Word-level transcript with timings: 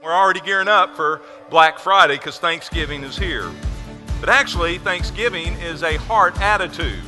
We're 0.00 0.14
already 0.14 0.40
gearing 0.40 0.68
up 0.68 0.94
for 0.94 1.22
Black 1.50 1.80
Friday 1.80 2.14
because 2.14 2.38
Thanksgiving 2.38 3.02
is 3.02 3.18
here. 3.18 3.50
But 4.20 4.28
actually, 4.28 4.78
Thanksgiving 4.78 5.54
is 5.54 5.82
a 5.82 5.96
heart 5.96 6.40
attitude. 6.40 7.02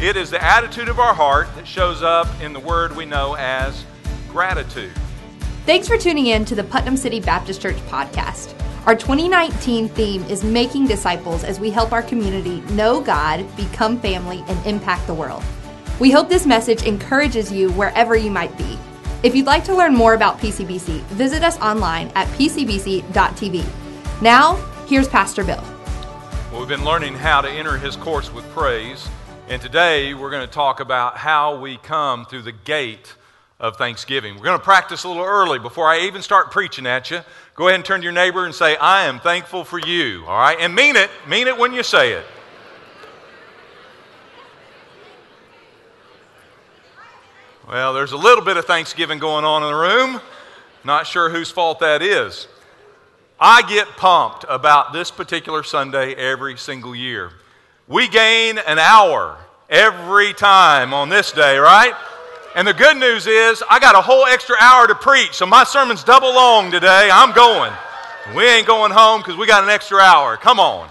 It 0.00 0.16
is 0.16 0.30
the 0.30 0.40
attitude 0.42 0.88
of 0.88 1.00
our 1.00 1.14
heart 1.14 1.48
that 1.56 1.66
shows 1.66 2.00
up 2.00 2.28
in 2.40 2.52
the 2.52 2.60
word 2.60 2.96
we 2.96 3.06
know 3.06 3.34
as 3.34 3.84
gratitude. 4.28 4.92
Thanks 5.66 5.88
for 5.88 5.98
tuning 5.98 6.26
in 6.26 6.44
to 6.44 6.54
the 6.54 6.62
Putnam 6.62 6.96
City 6.96 7.18
Baptist 7.18 7.60
Church 7.60 7.76
podcast. 7.88 8.54
Our 8.86 8.94
2019 8.94 9.88
theme 9.88 10.22
is 10.24 10.44
Making 10.44 10.86
Disciples 10.86 11.42
as 11.42 11.58
we 11.58 11.70
help 11.70 11.90
our 11.90 12.02
community 12.04 12.60
know 12.72 13.00
God, 13.00 13.44
become 13.56 14.00
family, 14.00 14.44
and 14.46 14.64
impact 14.64 15.08
the 15.08 15.14
world. 15.14 15.42
We 15.98 16.12
hope 16.12 16.28
this 16.28 16.46
message 16.46 16.84
encourages 16.84 17.50
you 17.50 17.72
wherever 17.72 18.14
you 18.14 18.30
might 18.30 18.56
be. 18.56 18.78
If 19.22 19.36
you'd 19.36 19.46
like 19.46 19.62
to 19.64 19.76
learn 19.76 19.94
more 19.94 20.14
about 20.14 20.38
PCBC, 20.38 21.00
visit 21.02 21.44
us 21.44 21.56
online 21.60 22.08
at 22.16 22.26
pcbc.tv. 22.36 23.64
Now, 24.20 24.56
here's 24.88 25.06
Pastor 25.06 25.44
Bill. 25.44 25.62
Well, 26.50 26.58
we've 26.58 26.68
been 26.68 26.84
learning 26.84 27.14
how 27.14 27.40
to 27.40 27.48
enter 27.48 27.78
his 27.78 27.94
courts 27.94 28.32
with 28.32 28.44
praise, 28.50 29.08
and 29.48 29.62
today 29.62 30.12
we're 30.12 30.30
going 30.30 30.44
to 30.44 30.52
talk 30.52 30.80
about 30.80 31.18
how 31.18 31.56
we 31.56 31.76
come 31.76 32.26
through 32.26 32.42
the 32.42 32.50
gate 32.50 33.14
of 33.60 33.76
Thanksgiving. 33.76 34.34
We're 34.34 34.42
going 34.42 34.58
to 34.58 34.64
practice 34.64 35.04
a 35.04 35.08
little 35.08 35.22
early 35.22 35.60
before 35.60 35.86
I 35.86 36.00
even 36.00 36.20
start 36.20 36.50
preaching 36.50 36.84
at 36.84 37.12
you. 37.12 37.20
Go 37.54 37.68
ahead 37.68 37.76
and 37.76 37.84
turn 37.84 38.00
to 38.00 38.04
your 38.04 38.12
neighbor 38.12 38.44
and 38.44 38.52
say, 38.52 38.76
I 38.76 39.04
am 39.04 39.20
thankful 39.20 39.62
for 39.62 39.78
you, 39.78 40.24
all 40.26 40.36
right? 40.36 40.58
And 40.58 40.74
mean 40.74 40.96
it, 40.96 41.10
mean 41.28 41.46
it 41.46 41.56
when 41.56 41.72
you 41.72 41.84
say 41.84 42.14
it. 42.14 42.26
Well, 47.72 47.94
there's 47.94 48.12
a 48.12 48.18
little 48.18 48.44
bit 48.44 48.58
of 48.58 48.66
Thanksgiving 48.66 49.18
going 49.18 49.46
on 49.46 49.62
in 49.62 49.70
the 49.70 49.74
room. 49.74 50.20
Not 50.84 51.06
sure 51.06 51.30
whose 51.30 51.50
fault 51.50 51.80
that 51.80 52.02
is. 52.02 52.46
I 53.40 53.62
get 53.62 53.88
pumped 53.96 54.44
about 54.46 54.92
this 54.92 55.10
particular 55.10 55.62
Sunday 55.62 56.12
every 56.12 56.58
single 56.58 56.94
year. 56.94 57.30
We 57.88 58.08
gain 58.08 58.58
an 58.58 58.78
hour 58.78 59.38
every 59.70 60.34
time 60.34 60.92
on 60.92 61.08
this 61.08 61.32
day, 61.32 61.56
right? 61.56 61.94
And 62.54 62.68
the 62.68 62.74
good 62.74 62.98
news 62.98 63.26
is, 63.26 63.64
I 63.70 63.78
got 63.78 63.94
a 63.94 64.02
whole 64.02 64.26
extra 64.26 64.56
hour 64.60 64.86
to 64.86 64.94
preach, 64.94 65.32
so 65.32 65.46
my 65.46 65.64
sermon's 65.64 66.04
double 66.04 66.34
long 66.34 66.70
today. 66.70 67.08
I'm 67.10 67.32
going. 67.32 67.72
We 68.36 68.44
ain't 68.44 68.66
going 68.66 68.92
home 68.92 69.22
because 69.22 69.38
we 69.38 69.46
got 69.46 69.64
an 69.64 69.70
extra 69.70 69.96
hour. 69.96 70.36
Come 70.36 70.60
on. 70.60 70.90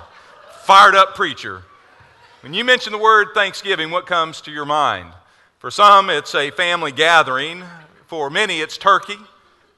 Fired 0.64 0.96
up 0.96 1.14
preacher. 1.14 1.62
When 2.42 2.56
you 2.56 2.66
mention 2.66 2.92
the 2.92 2.98
word 2.98 3.36
Thanksgiving, 3.36 3.92
what 3.92 4.08
comes 4.08 4.42
to 4.42 4.52
your 4.52 4.66
mind? 4.66 5.14
For 5.62 5.70
some, 5.70 6.10
it's 6.10 6.34
a 6.34 6.50
family 6.50 6.92
gathering. 6.92 7.64
For 8.08 8.32
many, 8.32 8.62
it's 8.62 8.80
turkey, 8.80 9.20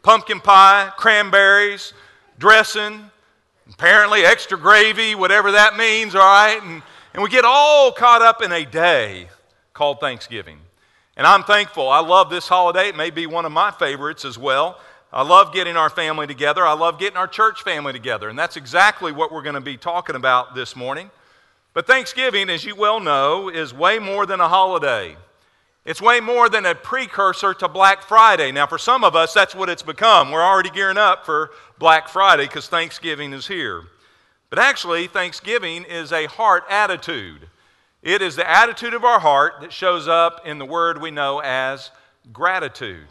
pumpkin 0.02 0.40
pie, 0.40 0.94
cranberries, 0.96 1.92
dressing, 2.40 3.12
apparently 3.70 4.22
extra 4.22 4.58
gravy, 4.58 5.14
whatever 5.14 5.52
that 5.52 5.76
means, 5.76 6.16
all 6.16 6.22
right? 6.22 6.64
And, 6.64 6.82
and 7.14 7.22
we 7.22 7.30
get 7.30 7.44
all 7.44 7.92
caught 7.92 8.22
up 8.22 8.42
in 8.42 8.54
a 8.54 8.64
day 8.64 9.28
called 9.74 10.00
Thanksgiving. 10.00 10.58
And 11.18 11.28
I'm 11.28 11.44
thankful. 11.44 11.90
I 11.90 12.00
love 12.00 12.30
this 12.30 12.48
holiday. 12.48 12.88
It 12.88 12.96
may 12.96 13.10
be 13.10 13.28
one 13.28 13.44
of 13.44 13.52
my 13.52 13.70
favorites 13.70 14.24
as 14.24 14.38
well. 14.38 14.80
I 15.12 15.24
love 15.24 15.54
getting 15.54 15.76
our 15.76 15.90
family 15.90 16.28
together. 16.28 16.66
I 16.66 16.76
love 16.76 16.98
getting 16.98 17.18
our 17.18 17.28
church 17.28 17.62
family 17.62 17.92
together. 17.92 18.30
And 18.30 18.40
that's 18.40 18.56
exactly 18.56 19.12
what 19.12 19.34
we're 19.34 19.44
going 19.44 19.56
to 19.56 19.60
be 19.60 19.76
talking 19.76 20.16
about 20.16 20.56
this 20.56 20.78
morning. 20.78 21.12
But 21.74 21.88
Thanksgiving, 21.88 22.50
as 22.50 22.64
you 22.64 22.74
well 22.74 23.02
know, 23.02 23.50
is 23.50 23.74
way 23.74 24.00
more 24.00 24.26
than 24.26 24.40
a 24.40 24.48
holiday. 24.48 25.18
It's 25.86 26.02
way 26.02 26.22
more 26.22 26.48
than 26.48 26.66
a 26.66 26.76
precursor 26.76 27.54
to 27.56 27.68
Black 27.68 28.04
Friday. 28.04 28.54
Now, 28.54 28.68
for 28.68 28.78
some 28.78 29.04
of 29.04 29.18
us, 29.18 29.34
that's 29.34 29.54
what 29.54 29.70
it's 29.70 29.84
become. 29.84 30.32
We're 30.32 30.42
already 30.42 30.70
gearing 30.70 30.98
up 30.98 31.26
for 31.26 31.52
Black 31.78 32.08
Friday 32.08 32.46
because 32.46 32.68
Thanksgiving 32.68 33.34
is 33.34 33.48
here. 33.48 33.84
But 34.50 34.60
actually, 34.60 35.08
Thanksgiving 35.08 35.84
is 35.84 36.14
a 36.14 36.28
heart 36.28 36.64
attitude. 36.70 37.50
It 38.02 38.22
is 38.22 38.38
the 38.38 38.50
attitude 38.50 38.94
of 38.94 39.04
our 39.04 39.20
heart 39.20 39.56
that 39.60 39.74
shows 39.74 40.08
up 40.08 40.46
in 40.46 40.58
the 40.58 40.66
word 40.66 41.02
we 41.02 41.12
know 41.12 41.40
as 41.40 41.92
gratitude. 42.32 43.08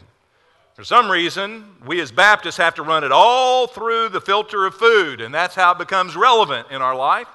For 0.73 0.83
some 0.83 1.11
reason, 1.11 1.65
we 1.85 1.99
as 1.99 2.11
Baptists 2.11 2.57
have 2.57 2.73
to 2.75 2.83
run 2.83 3.03
it 3.03 3.11
all 3.11 3.67
through 3.67 4.09
the 4.09 4.21
filter 4.21 4.65
of 4.65 4.73
food, 4.73 5.21
and 5.21 5.31
that's 5.31 5.53
how 5.53 5.73
it 5.73 5.77
becomes 5.77 6.15
relevant 6.15 6.69
in 6.71 6.81
our 6.81 6.95
life. 6.95 7.27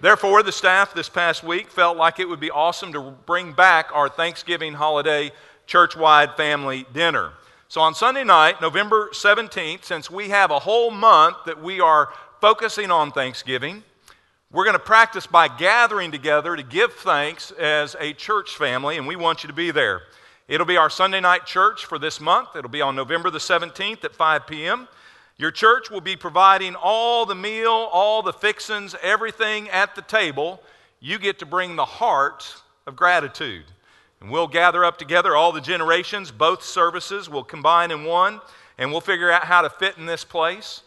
Therefore, 0.00 0.42
the 0.42 0.52
staff 0.52 0.94
this 0.94 1.10
past 1.10 1.44
week 1.44 1.68
felt 1.68 1.96
like 1.98 2.18
it 2.18 2.28
would 2.28 2.40
be 2.40 2.50
awesome 2.50 2.92
to 2.94 3.14
bring 3.26 3.52
back 3.52 3.90
our 3.92 4.08
Thanksgiving 4.08 4.72
holiday 4.72 5.30
church 5.66 5.94
wide 5.94 6.36
family 6.36 6.86
dinner. 6.94 7.32
So 7.68 7.82
on 7.82 7.94
Sunday 7.94 8.24
night, 8.24 8.62
November 8.62 9.10
17th, 9.12 9.84
since 9.84 10.10
we 10.10 10.30
have 10.30 10.50
a 10.50 10.58
whole 10.58 10.90
month 10.90 11.36
that 11.44 11.62
we 11.62 11.80
are 11.80 12.08
focusing 12.40 12.90
on 12.90 13.12
Thanksgiving, 13.12 13.84
we're 14.50 14.64
going 14.64 14.74
to 14.74 14.80
practice 14.80 15.26
by 15.26 15.48
gathering 15.48 16.10
together 16.10 16.56
to 16.56 16.62
give 16.62 16.94
thanks 16.94 17.50
as 17.52 17.94
a 18.00 18.14
church 18.14 18.56
family, 18.56 18.96
and 18.96 19.06
we 19.06 19.16
want 19.16 19.44
you 19.44 19.48
to 19.48 19.54
be 19.54 19.70
there. 19.70 20.02
It'll 20.48 20.66
be 20.66 20.78
our 20.78 20.90
Sunday 20.90 21.20
night 21.20 21.44
church 21.44 21.84
for 21.84 21.98
this 21.98 22.20
month. 22.20 22.56
It'll 22.56 22.70
be 22.70 22.80
on 22.80 22.96
November 22.96 23.30
the 23.30 23.38
17th 23.38 24.02
at 24.02 24.16
5 24.16 24.46
p.m. 24.46 24.88
Your 25.40 25.50
church 25.50 25.90
will 25.90 26.02
be 26.02 26.16
providing 26.16 26.74
all 26.74 27.24
the 27.24 27.34
meal, 27.34 27.70
all 27.70 28.20
the 28.20 28.30
fixings, 28.30 28.94
everything 29.00 29.70
at 29.70 29.94
the 29.94 30.02
table. 30.02 30.62
You 31.00 31.18
get 31.18 31.38
to 31.38 31.46
bring 31.46 31.76
the 31.76 31.84
heart 31.86 32.56
of 32.86 32.94
gratitude. 32.94 33.64
And 34.20 34.30
we'll 34.30 34.46
gather 34.46 34.84
up 34.84 34.98
together 34.98 35.34
all 35.34 35.50
the 35.50 35.62
generations, 35.62 36.30
both 36.30 36.62
services 36.62 37.30
will 37.30 37.42
combine 37.42 37.90
in 37.90 38.04
one, 38.04 38.42
and 38.76 38.92
we'll 38.92 39.00
figure 39.00 39.30
out 39.30 39.44
how 39.44 39.62
to 39.62 39.70
fit 39.70 39.96
in 39.96 40.04
this 40.04 40.24
place. 40.24 40.82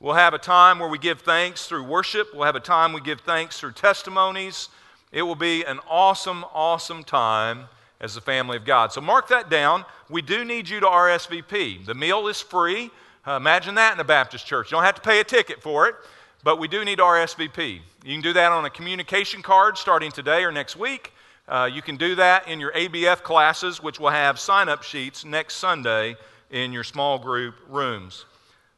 We'll 0.00 0.14
have 0.14 0.32
a 0.32 0.38
time 0.38 0.78
where 0.78 0.88
we 0.88 0.96
give 0.96 1.20
thanks 1.20 1.66
through 1.66 1.84
worship. 1.84 2.28
We'll 2.32 2.44
have 2.44 2.56
a 2.56 2.60
time 2.60 2.94
we 2.94 3.02
give 3.02 3.20
thanks 3.20 3.60
through 3.60 3.72
testimonies. 3.72 4.70
It 5.12 5.20
will 5.20 5.34
be 5.34 5.64
an 5.64 5.80
awesome, 5.86 6.46
awesome 6.54 7.04
time 7.04 7.66
as 8.00 8.14
the 8.14 8.22
family 8.22 8.56
of 8.56 8.64
God. 8.64 8.90
So 8.90 9.02
mark 9.02 9.28
that 9.28 9.50
down. 9.50 9.84
We 10.08 10.22
do 10.22 10.46
need 10.46 10.66
you 10.66 10.80
to 10.80 10.86
RSVP. 10.86 11.84
The 11.84 11.94
meal 11.94 12.26
is 12.28 12.40
free. 12.40 12.90
Uh, 13.28 13.36
imagine 13.36 13.74
that 13.74 13.92
in 13.92 14.00
a 14.00 14.04
Baptist 14.04 14.46
church. 14.46 14.70
You 14.70 14.76
don't 14.76 14.84
have 14.84 14.94
to 14.94 15.02
pay 15.02 15.20
a 15.20 15.24
ticket 15.24 15.60
for 15.60 15.86
it, 15.86 15.96
but 16.44 16.58
we 16.58 16.66
do 16.66 16.82
need 16.82 16.98
RSVP. 16.98 17.80
You 18.02 18.14
can 18.14 18.22
do 18.22 18.32
that 18.32 18.52
on 18.52 18.64
a 18.64 18.70
communication 18.70 19.42
card 19.42 19.76
starting 19.76 20.10
today 20.10 20.44
or 20.44 20.50
next 20.50 20.76
week. 20.76 21.12
Uh, 21.46 21.68
you 21.70 21.82
can 21.82 21.98
do 21.98 22.14
that 22.14 22.48
in 22.48 22.58
your 22.58 22.72
ABF 22.72 23.22
classes, 23.22 23.82
which 23.82 24.00
will 24.00 24.08
have 24.08 24.40
sign 24.40 24.70
up 24.70 24.82
sheets 24.82 25.26
next 25.26 25.56
Sunday 25.56 26.16
in 26.50 26.72
your 26.72 26.84
small 26.84 27.18
group 27.18 27.56
rooms. 27.68 28.24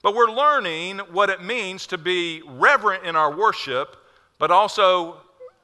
But 0.03 0.17
we're 0.17 0.33
learning 0.33 0.99
what 1.13 1.31
it 1.31 1.45
means 1.45 1.87
to 1.87 1.97
be 1.97 2.43
reverent 2.45 3.05
in 3.05 3.15
our 3.15 3.33
worship, 3.33 3.99
but 4.41 4.51
also 4.51 5.19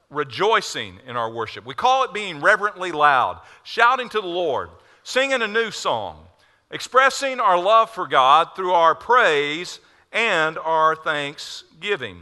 rejoicing 0.09 0.97
in 1.05 1.17
our 1.17 1.29
worship. 1.29 1.65
We 1.65 1.73
call 1.73 2.05
it 2.05 2.13
being 2.13 2.39
reverently 2.39 2.93
loud, 2.93 3.41
shouting 3.63 4.07
to 4.09 4.21
the 4.21 4.27
Lord, 4.27 4.69
singing 5.03 5.41
a 5.41 5.47
new 5.47 5.71
song, 5.71 6.26
expressing 6.71 7.39
our 7.39 7.57
love 7.57 7.89
for 7.89 8.07
God 8.07 8.49
through 8.55 8.73
our 8.73 8.95
praise 8.95 9.79
and 10.11 10.57
our 10.57 10.95
thanksgiving. 10.95 12.19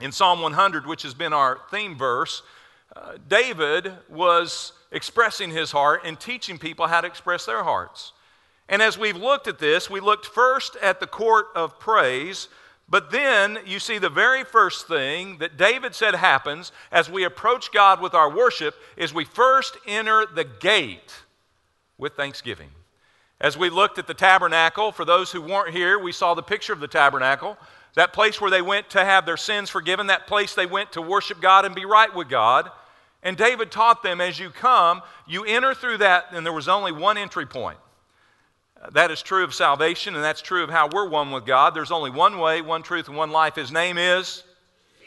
In 0.00 0.12
Psalm 0.12 0.40
100, 0.42 0.86
which 0.86 1.02
has 1.02 1.14
been 1.14 1.32
our 1.32 1.60
theme 1.70 1.96
verse, 1.96 2.42
uh, 2.94 3.12
David 3.28 3.92
was 4.08 4.72
expressing 4.90 5.50
his 5.50 5.70
heart 5.70 6.02
and 6.04 6.18
teaching 6.18 6.58
people 6.58 6.86
how 6.86 7.00
to 7.00 7.06
express 7.06 7.46
their 7.46 7.62
hearts. 7.62 8.12
And 8.68 8.82
as 8.82 8.98
we've 8.98 9.16
looked 9.16 9.48
at 9.48 9.58
this, 9.58 9.88
we 9.88 10.00
looked 10.00 10.26
first 10.26 10.76
at 10.76 11.00
the 11.00 11.06
court 11.06 11.46
of 11.54 11.78
praise, 11.78 12.48
but 12.88 13.10
then 13.10 13.58
you 13.64 13.78
see 13.78 13.98
the 13.98 14.10
very 14.10 14.44
first 14.44 14.86
thing 14.86 15.38
that 15.38 15.56
David 15.56 15.94
said 15.94 16.14
happens 16.14 16.72
as 16.90 17.10
we 17.10 17.24
approach 17.24 17.72
God 17.72 18.00
with 18.00 18.12
our 18.12 18.30
worship 18.30 18.74
is 18.96 19.14
we 19.14 19.24
first 19.24 19.78
enter 19.86 20.26
the 20.26 20.44
gate 20.44 21.14
with 21.96 22.14
thanksgiving. 22.14 22.68
As 23.42 23.58
we 23.58 23.70
looked 23.70 23.98
at 23.98 24.06
the 24.06 24.14
tabernacle, 24.14 24.92
for 24.92 25.04
those 25.04 25.32
who 25.32 25.42
weren't 25.42 25.74
here, 25.74 25.98
we 25.98 26.12
saw 26.12 26.32
the 26.32 26.44
picture 26.44 26.72
of 26.72 26.78
the 26.78 26.86
tabernacle, 26.86 27.58
that 27.96 28.12
place 28.12 28.40
where 28.40 28.52
they 28.52 28.62
went 28.62 28.88
to 28.90 29.04
have 29.04 29.26
their 29.26 29.36
sins 29.36 29.68
forgiven, 29.68 30.06
that 30.06 30.28
place 30.28 30.54
they 30.54 30.64
went 30.64 30.92
to 30.92 31.02
worship 31.02 31.40
God 31.40 31.64
and 31.64 31.74
be 31.74 31.84
right 31.84 32.14
with 32.14 32.28
God. 32.28 32.70
And 33.20 33.36
David 33.36 33.72
taught 33.72 34.04
them 34.04 34.20
as 34.20 34.38
you 34.38 34.50
come, 34.50 35.02
you 35.26 35.44
enter 35.44 35.74
through 35.74 35.98
that, 35.98 36.26
and 36.30 36.46
there 36.46 36.52
was 36.52 36.68
only 36.68 36.92
one 36.92 37.18
entry 37.18 37.44
point. 37.44 37.78
That 38.92 39.10
is 39.10 39.22
true 39.22 39.42
of 39.42 39.54
salvation, 39.54 40.14
and 40.14 40.22
that's 40.22 40.40
true 40.40 40.62
of 40.62 40.70
how 40.70 40.88
we're 40.88 41.08
one 41.08 41.32
with 41.32 41.44
God. 41.44 41.74
There's 41.74 41.90
only 41.90 42.10
one 42.10 42.38
way, 42.38 42.62
one 42.62 42.84
truth, 42.84 43.08
and 43.08 43.16
one 43.16 43.32
life. 43.32 43.56
His 43.56 43.72
name 43.72 43.98
is 43.98 44.44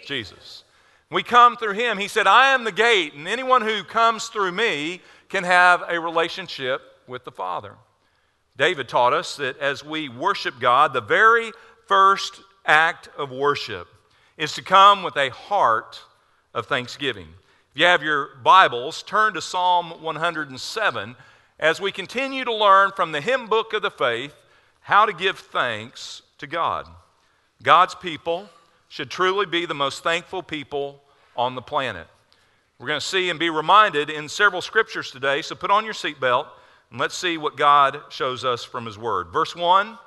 Jesus. 0.06 0.66
We 1.10 1.24
come 1.24 1.56
through 1.56 1.74
him. 1.74 1.98
He 1.98 2.10
said, 2.10 2.28
I 2.28 2.54
am 2.54 2.66
the 2.66 2.72
gate, 2.74 3.14
and 3.14 3.30
anyone 3.30 3.62
who 3.62 3.84
comes 3.86 4.28
through 4.28 4.52
me 4.52 5.02
can 5.30 5.46
have 5.46 5.84
a 5.88 5.98
relationship 6.00 6.82
with 7.08 7.24
the 7.24 7.32
Father. 7.32 7.76
David 8.58 8.88
taught 8.88 9.14
us 9.14 9.36
that 9.38 9.58
as 9.60 9.84
we 9.84 10.08
worship 10.08 10.60
God, 10.60 10.94
the 10.94 11.02
very 11.02 11.52
first 11.88 12.40
act 12.66 13.10
of 13.18 13.30
worship 13.30 13.88
is 14.38 14.54
to 14.54 14.62
come 14.62 15.04
with 15.04 15.18
a 15.18 15.30
heart 15.30 16.02
of 16.54 16.66
thanksgiving. 16.66 17.28
If 17.74 17.80
you 17.82 17.86
have 17.86 18.02
your 18.02 18.30
Bibles, 18.44 19.04
turn 19.04 19.34
to 19.34 19.42
Psalm 19.42 20.02
107 20.02 21.16
as 21.60 21.82
we 21.82 21.92
continue 21.92 22.46
to 22.46 22.54
learn 22.54 22.92
from 22.96 23.12
the 23.12 23.20
hymn 23.20 23.48
book 23.48 23.74
of 23.74 23.82
the 23.82 23.92
faith 23.92 24.34
how 24.80 25.06
to 25.06 25.14
give 25.14 25.38
thanks 25.38 26.22
to 26.38 26.48
God. 26.48 26.88
God's 27.62 27.96
people 27.96 28.48
should 28.88 29.10
truly 29.10 29.46
be 29.46 29.66
the 29.66 29.74
most 29.74 30.04
thankful 30.04 30.44
people 30.44 31.02
on 31.36 31.56
the 31.56 31.62
planet. 31.62 32.08
We're 32.80 32.88
going 32.88 33.00
to 33.00 33.06
see 33.06 33.30
and 33.30 33.40
be 33.40 33.50
reminded 33.50 34.10
in 34.10 34.30
several 34.30 34.62
scriptures 34.62 35.12
today, 35.12 35.42
so 35.42 35.56
put 35.56 35.72
on 35.72 35.84
your 35.84 35.94
seatbelt 35.94 36.48
and 36.92 37.00
let's 37.00 37.16
see 37.16 37.38
what 37.38 37.58
God 37.58 38.02
shows 38.10 38.46
us 38.46 38.64
from 38.64 38.86
His 38.86 38.98
Word. 38.98 39.28
Verse 39.32 39.56
1 39.56 39.98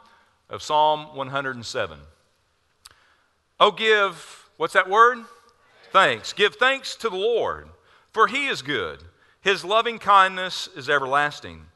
of 0.50 0.62
Psalm 0.62 1.14
107. 1.14 1.98
Oh, 3.60 3.70
give, 3.70 4.48
what's 4.56 4.74
that 4.74 4.88
word? 4.88 5.18
Thanks. 5.92 6.32
Give 6.32 6.54
thanks 6.54 6.94
to 6.96 7.08
the 7.08 7.16
Lord, 7.16 7.68
for 8.12 8.26
He 8.26 8.46
is 8.46 8.62
good. 8.62 9.02
His 9.40 9.64
loving 9.64 9.98
kindness 9.98 10.68
is 10.76 10.88
everlasting. 10.88 11.66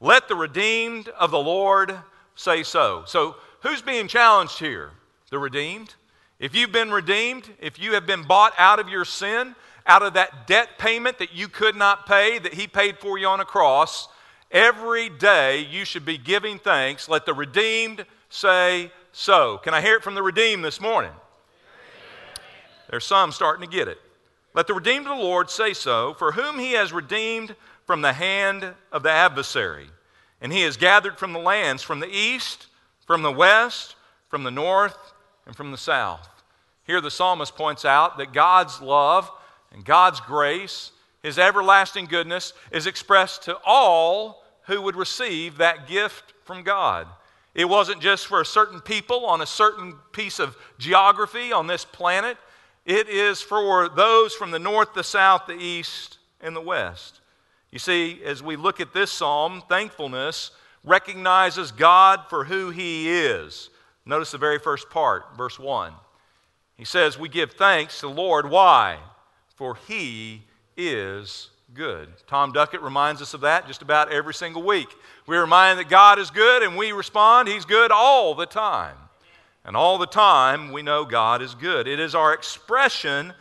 Let 0.00 0.28
the 0.28 0.34
redeemed 0.34 1.08
of 1.08 1.30
the 1.30 1.38
Lord 1.38 1.96
say 2.34 2.62
so. 2.62 3.04
So, 3.06 3.36
who's 3.60 3.82
being 3.82 4.08
challenged 4.08 4.58
here? 4.58 4.90
The 5.30 5.38
redeemed? 5.38 5.94
If 6.38 6.54
you've 6.54 6.72
been 6.72 6.90
redeemed, 6.90 7.48
if 7.60 7.78
you 7.78 7.94
have 7.94 8.06
been 8.06 8.24
bought 8.24 8.52
out 8.58 8.80
of 8.80 8.88
your 8.88 9.04
sin, 9.04 9.54
out 9.86 10.02
of 10.02 10.14
that 10.14 10.46
debt 10.46 10.70
payment 10.78 11.18
that 11.18 11.34
you 11.34 11.48
could 11.48 11.76
not 11.76 12.06
pay, 12.06 12.38
that 12.38 12.54
He 12.54 12.66
paid 12.66 12.98
for 12.98 13.18
you 13.18 13.26
on 13.28 13.40
a 13.40 13.44
cross, 13.44 14.08
every 14.52 15.08
day 15.08 15.58
you 15.58 15.84
should 15.84 16.04
be 16.04 16.18
giving 16.18 16.58
thanks. 16.58 17.08
Let 17.08 17.26
the 17.26 17.34
redeemed 17.34 18.04
say 18.28 18.92
so. 19.10 19.58
Can 19.58 19.74
I 19.74 19.80
hear 19.80 19.96
it 19.96 20.04
from 20.04 20.14
the 20.14 20.22
redeemed 20.22 20.64
this 20.64 20.80
morning? 20.80 21.12
There's 22.90 23.06
some 23.06 23.32
starting 23.32 23.68
to 23.68 23.76
get 23.76 23.88
it. 23.88 23.98
Let 24.54 24.66
the 24.66 24.74
redeemed 24.74 25.06
of 25.06 25.16
the 25.16 25.22
Lord 25.22 25.48
say 25.48 25.72
so, 25.72 26.14
for 26.14 26.32
whom 26.32 26.58
He 26.58 26.72
has 26.72 26.92
redeemed 26.92 27.56
from 27.86 28.02
the 28.02 28.12
hand 28.12 28.74
of 28.92 29.02
the 29.02 29.10
adversary. 29.10 29.88
And 30.40 30.52
He 30.52 30.62
has 30.62 30.76
gathered 30.76 31.18
from 31.18 31.32
the 31.32 31.38
lands, 31.38 31.82
from 31.82 32.00
the 32.00 32.14
east, 32.14 32.66
from 33.06 33.22
the 33.22 33.32
west, 33.32 33.96
from 34.28 34.44
the 34.44 34.50
north, 34.50 34.96
and 35.46 35.56
from 35.56 35.70
the 35.70 35.78
south. 35.78 36.28
Here 36.84 37.00
the 37.00 37.10
psalmist 37.10 37.56
points 37.56 37.84
out 37.84 38.18
that 38.18 38.32
God's 38.32 38.80
love 38.82 39.30
and 39.72 39.84
God's 39.84 40.20
grace, 40.20 40.92
His 41.22 41.38
everlasting 41.38 42.06
goodness, 42.06 42.52
is 42.70 42.86
expressed 42.86 43.44
to 43.44 43.58
all 43.64 44.41
who 44.66 44.82
would 44.82 44.96
receive 44.96 45.58
that 45.58 45.88
gift 45.88 46.34
from 46.44 46.62
God. 46.62 47.06
It 47.54 47.66
wasn't 47.66 48.00
just 48.00 48.26
for 48.26 48.40
a 48.40 48.46
certain 48.46 48.80
people 48.80 49.26
on 49.26 49.40
a 49.40 49.46
certain 49.46 49.94
piece 50.12 50.38
of 50.38 50.56
geography 50.78 51.52
on 51.52 51.66
this 51.66 51.84
planet. 51.84 52.36
It 52.86 53.08
is 53.08 53.40
for 53.40 53.88
those 53.88 54.34
from 54.34 54.50
the 54.50 54.58
north, 54.58 54.94
the 54.94 55.04
south, 55.04 55.46
the 55.46 55.58
east, 55.58 56.18
and 56.40 56.56
the 56.56 56.60
west. 56.60 57.20
You 57.70 57.78
see, 57.78 58.22
as 58.24 58.42
we 58.42 58.56
look 58.56 58.80
at 58.80 58.92
this 58.92 59.10
psalm, 59.10 59.62
thankfulness 59.68 60.50
recognizes 60.84 61.70
God 61.70 62.20
for 62.28 62.44
who 62.44 62.70
He 62.70 63.10
is. 63.10 63.70
Notice 64.04 64.32
the 64.32 64.38
very 64.38 64.58
first 64.58 64.90
part, 64.90 65.36
verse 65.36 65.58
1. 65.58 65.92
He 66.76 66.84
says, 66.84 67.18
We 67.18 67.28
give 67.28 67.52
thanks 67.52 68.00
to 68.00 68.06
the 68.06 68.12
Lord. 68.12 68.50
Why? 68.50 68.98
For 69.54 69.76
he 69.76 70.42
is 70.76 71.50
good. 71.74 72.08
Tom 72.26 72.52
Duckett 72.52 72.82
reminds 72.82 73.22
us 73.22 73.34
of 73.34 73.40
that 73.42 73.66
just 73.66 73.82
about 73.82 74.12
every 74.12 74.34
single 74.34 74.62
week. 74.62 74.88
We 75.26 75.36
remind 75.36 75.78
that 75.78 75.88
God 75.88 76.18
is 76.18 76.30
good, 76.30 76.62
and 76.62 76.76
we 76.76 76.92
respond, 76.92 77.48
He's 77.48 77.64
good 77.64 77.90
all 77.90 78.34
the 78.34 78.46
time. 78.46 78.96
And 79.64 79.76
all 79.76 79.98
the 79.98 80.06
time, 80.06 80.72
we 80.72 80.82
know 80.82 81.04
God 81.04 81.40
is 81.40 81.54
good. 81.54 81.86
It 81.86 82.00
is 82.00 82.14
our 82.14 82.34
expression 82.34 83.32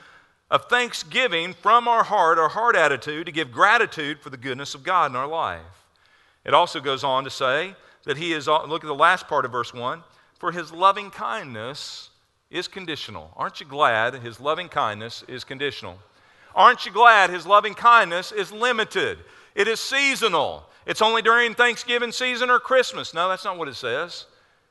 of 0.49 0.65
thanksgiving 0.65 1.53
from 1.53 1.87
our 1.87 2.03
heart, 2.03 2.37
our 2.37 2.49
heart 2.49 2.75
attitude, 2.75 3.25
to 3.25 3.31
give 3.31 3.51
gratitude 3.51 4.19
for 4.19 4.29
the 4.29 4.37
goodness 4.37 4.75
of 4.75 4.83
God 4.83 5.11
in 5.11 5.15
our 5.15 5.27
life. 5.27 5.61
It 6.45 6.53
also 6.53 6.79
goes 6.79 7.03
on 7.03 7.23
to 7.23 7.29
say 7.29 7.75
that 8.05 8.17
He 8.17 8.33
is, 8.33 8.47
look 8.47 8.83
at 8.83 8.87
the 8.87 8.93
last 8.93 9.27
part 9.27 9.45
of 9.45 9.51
verse 9.51 9.73
1 9.73 10.03
for 10.39 10.51
His 10.51 10.71
loving 10.71 11.09
kindness 11.09 12.11
is 12.51 12.67
conditional. 12.67 13.31
Aren't 13.37 13.61
you 13.61 13.65
glad 13.65 14.13
his 14.15 14.39
loving 14.39 14.67
kindness 14.67 15.23
is 15.27 15.43
conditional? 15.43 15.97
Aren't 16.55 16.85
you 16.85 16.91
glad 16.91 17.29
his 17.29 17.45
loving 17.45 17.73
kindness 17.73 18.31
is 18.31 18.51
limited? 18.51 19.19
It 19.55 19.67
is 19.67 19.79
seasonal. 19.79 20.63
It's 20.85 21.01
only 21.01 21.21
during 21.21 21.53
Thanksgiving 21.53 22.11
season 22.11 22.49
or 22.49 22.59
Christmas. 22.59 23.13
No, 23.13 23.29
that's 23.29 23.45
not 23.45 23.57
what 23.57 23.67
it 23.67 23.75
says. 23.75 24.25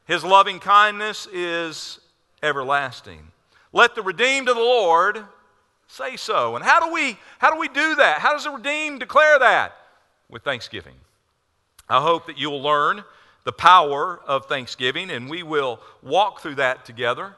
His 0.05 0.25
loving 0.25 0.59
kindness 0.59 1.27
is 1.33 2.01
everlasting. 2.43 3.29
Let 3.73 3.95
the 3.95 4.03
redeemed 4.03 4.49
of 4.49 4.57
the 4.57 4.63
Lord 4.63 5.25
say 5.87 6.17
so. 6.17 6.57
And 6.57 6.65
how 6.65 6.85
do 6.85 6.93
we 6.93 7.19
how 7.39 7.53
do 7.53 7.59
we 7.59 7.69
do 7.69 7.95
that? 7.97 8.19
How 8.19 8.33
does 8.33 8.45
the 8.45 8.51
redeemed 8.51 9.01
declare 9.01 9.39
that? 9.39 9.77
With 10.29 10.43
thanksgiving. 10.43 10.95
I 11.89 12.01
hope 12.01 12.27
that 12.27 12.39
you'll 12.39 12.63
learn 12.63 13.05
the 13.45 13.53
power 13.53 14.21
of 14.27 14.47
thanksgiving 14.47 15.11
and 15.11 15.29
we 15.29 15.43
will 15.43 15.81
walk 16.03 16.41
through 16.41 16.57
that 16.57 16.85
together 16.85 17.35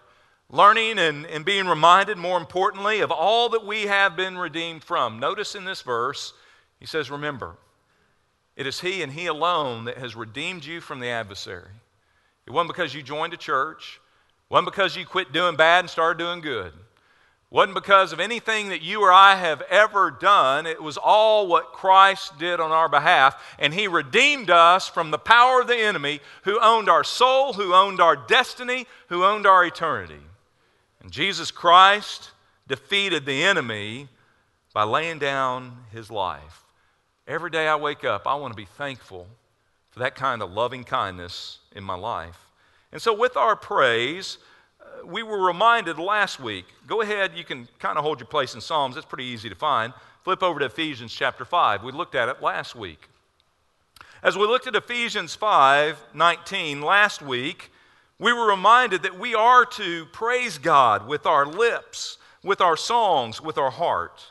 learning 0.52 0.98
and, 0.98 1.26
and 1.26 1.44
being 1.44 1.66
reminded, 1.66 2.18
more 2.18 2.38
importantly, 2.38 3.00
of 3.00 3.10
all 3.10 3.48
that 3.48 3.66
we 3.66 3.86
have 3.86 4.14
been 4.14 4.38
redeemed 4.38 4.84
from. 4.84 5.18
Notice 5.18 5.54
in 5.54 5.64
this 5.64 5.80
verse, 5.80 6.34
he 6.78 6.86
says, 6.86 7.10
Remember, 7.10 7.56
it 8.54 8.66
is 8.66 8.80
He 8.80 9.02
and 9.02 9.10
He 9.10 9.26
alone 9.26 9.86
that 9.86 9.98
has 9.98 10.14
redeemed 10.14 10.64
you 10.64 10.80
from 10.80 11.00
the 11.00 11.08
adversary. 11.08 11.70
It 12.46 12.50
wasn't 12.50 12.74
because 12.74 12.94
you 12.94 13.02
joined 13.02 13.32
a 13.32 13.38
church, 13.38 14.00
it 14.50 14.52
wasn't 14.52 14.70
because 14.70 14.94
you 14.94 15.06
quit 15.06 15.32
doing 15.32 15.56
bad 15.56 15.80
and 15.80 15.90
started 15.90 16.18
doing 16.18 16.42
good. 16.42 16.68
It 16.68 17.54
wasn't 17.54 17.74
because 17.74 18.12
of 18.12 18.20
anything 18.20 18.68
that 18.68 18.82
you 18.82 19.02
or 19.02 19.12
I 19.12 19.36
have 19.36 19.62
ever 19.62 20.10
done. 20.10 20.66
It 20.66 20.82
was 20.82 20.96
all 20.96 21.46
what 21.46 21.72
Christ 21.72 22.38
did 22.38 22.60
on 22.60 22.72
our 22.72 22.88
behalf. 22.88 23.42
And 23.58 23.72
He 23.72 23.88
redeemed 23.88 24.50
us 24.50 24.88
from 24.88 25.10
the 25.10 25.18
power 25.18 25.60
of 25.62 25.66
the 25.66 25.76
enemy 25.76 26.20
who 26.42 26.60
owned 26.60 26.90
our 26.90 27.04
soul, 27.04 27.54
who 27.54 27.74
owned 27.74 28.00
our 28.00 28.16
destiny, 28.16 28.86
who 29.08 29.24
owned 29.24 29.46
our 29.46 29.64
eternity. 29.64 30.20
And 31.02 31.10
Jesus 31.10 31.50
Christ 31.50 32.30
defeated 32.68 33.26
the 33.26 33.42
enemy 33.42 34.08
by 34.72 34.84
laying 34.84 35.18
down 35.18 35.76
his 35.92 36.10
life. 36.10 36.62
Every 37.26 37.50
day 37.50 37.68
I 37.68 37.76
wake 37.76 38.04
up, 38.04 38.26
I 38.26 38.34
want 38.36 38.52
to 38.52 38.56
be 38.56 38.64
thankful 38.64 39.26
for 39.90 39.98
that 40.00 40.14
kind 40.14 40.42
of 40.42 40.52
loving 40.52 40.84
kindness 40.84 41.58
in 41.74 41.84
my 41.84 41.94
life. 41.94 42.46
And 42.92 43.00
so, 43.00 43.12
with 43.14 43.36
our 43.36 43.56
praise, 43.56 44.38
uh, 44.80 45.06
we 45.06 45.22
were 45.22 45.44
reminded 45.44 45.98
last 45.98 46.40
week. 46.40 46.66
Go 46.86 47.00
ahead, 47.00 47.32
you 47.34 47.44
can 47.44 47.68
kind 47.78 47.98
of 47.98 48.04
hold 48.04 48.20
your 48.20 48.26
place 48.26 48.54
in 48.54 48.60
Psalms, 48.60 48.96
it's 48.96 49.06
pretty 49.06 49.24
easy 49.24 49.48
to 49.48 49.54
find. 49.54 49.92
Flip 50.22 50.42
over 50.42 50.60
to 50.60 50.66
Ephesians 50.66 51.12
chapter 51.12 51.44
5. 51.44 51.82
We 51.82 51.90
looked 51.90 52.14
at 52.14 52.28
it 52.28 52.40
last 52.40 52.76
week. 52.76 53.08
As 54.22 54.36
we 54.36 54.46
looked 54.46 54.68
at 54.68 54.76
Ephesians 54.76 55.34
5 55.34 55.98
19 56.14 56.80
last 56.80 57.22
week, 57.22 57.71
we 58.18 58.32
were 58.32 58.46
reminded 58.46 59.02
that 59.02 59.18
we 59.18 59.34
are 59.34 59.64
to 59.64 60.06
praise 60.06 60.58
God 60.58 61.06
with 61.06 61.26
our 61.26 61.44
lips, 61.44 62.18
with 62.44 62.60
our 62.60 62.76
songs, 62.76 63.40
with 63.40 63.58
our 63.58 63.70
heart. 63.70 64.30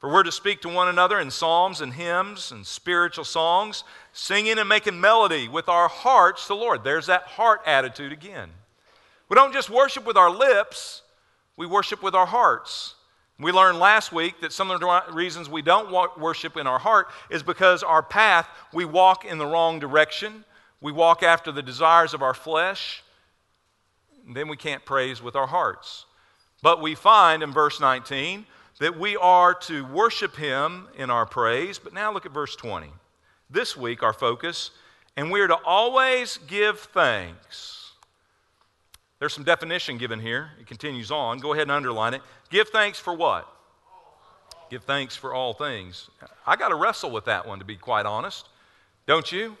For 0.00 0.10
we're 0.10 0.22
to 0.22 0.32
speak 0.32 0.62
to 0.62 0.68
one 0.68 0.88
another 0.88 1.20
in 1.20 1.30
psalms 1.30 1.80
and 1.82 1.92
hymns 1.92 2.50
and 2.50 2.66
spiritual 2.66 3.24
songs, 3.24 3.84
singing 4.12 4.58
and 4.58 4.68
making 4.68 5.00
melody 5.00 5.46
with 5.46 5.68
our 5.68 5.88
hearts 5.88 6.42
to 6.42 6.48
the 6.48 6.56
Lord. 6.56 6.82
There's 6.82 7.06
that 7.06 7.22
heart 7.24 7.60
attitude 7.66 8.10
again. 8.10 8.50
We 9.28 9.34
don't 9.34 9.52
just 9.52 9.68
worship 9.70 10.06
with 10.06 10.16
our 10.16 10.30
lips, 10.30 11.02
we 11.56 11.66
worship 11.66 12.02
with 12.02 12.14
our 12.14 12.26
hearts. 12.26 12.94
We 13.38 13.52
learned 13.52 13.78
last 13.78 14.12
week 14.12 14.40
that 14.40 14.52
some 14.52 14.70
of 14.70 14.80
the 14.80 15.02
reasons 15.12 15.48
we 15.48 15.62
don't 15.62 15.90
worship 16.18 16.56
in 16.56 16.66
our 16.66 16.78
heart 16.78 17.08
is 17.30 17.42
because 17.42 17.82
our 17.82 18.02
path, 18.02 18.48
we 18.72 18.84
walk 18.84 19.24
in 19.24 19.38
the 19.38 19.46
wrong 19.46 19.78
direction. 19.78 20.44
We 20.82 20.92
walk 20.92 21.22
after 21.22 21.50
the 21.52 21.62
desires 21.62 22.12
of 22.12 22.22
our 22.22 22.34
flesh 22.34 23.02
then 24.34 24.48
we 24.48 24.56
can't 24.56 24.84
praise 24.84 25.22
with 25.22 25.36
our 25.36 25.46
hearts. 25.46 26.06
But 26.62 26.80
we 26.80 26.94
find 26.94 27.42
in 27.42 27.52
verse 27.52 27.80
19 27.80 28.46
that 28.78 28.98
we 28.98 29.16
are 29.16 29.54
to 29.54 29.84
worship 29.86 30.36
Him 30.36 30.88
in 30.96 31.10
our 31.10 31.26
praise. 31.26 31.78
But 31.78 31.92
now 31.92 32.12
look 32.12 32.26
at 32.26 32.32
verse 32.32 32.56
20. 32.56 32.88
This 33.48 33.76
week, 33.76 34.02
our 34.02 34.12
focus, 34.12 34.70
and 35.16 35.30
we 35.30 35.40
are 35.40 35.48
to 35.48 35.58
always 35.64 36.38
give 36.46 36.78
thanks. 36.78 37.92
There's 39.18 39.34
some 39.34 39.44
definition 39.44 39.98
given 39.98 40.20
here. 40.20 40.50
It 40.58 40.66
continues 40.66 41.10
on. 41.10 41.38
Go 41.38 41.52
ahead 41.52 41.64
and 41.64 41.72
underline 41.72 42.14
it. 42.14 42.22
Give 42.48 42.68
thanks 42.68 42.98
for 42.98 43.12
what? 43.12 43.46
Give 44.70 44.82
thanks 44.84 45.16
for 45.16 45.34
all 45.34 45.52
things. 45.52 46.08
I 46.46 46.56
got 46.56 46.68
to 46.68 46.76
wrestle 46.76 47.10
with 47.10 47.26
that 47.26 47.46
one, 47.46 47.58
to 47.58 47.64
be 47.64 47.76
quite 47.76 48.06
honest. 48.06 48.48
Don't 49.06 49.30
you? 49.30 49.56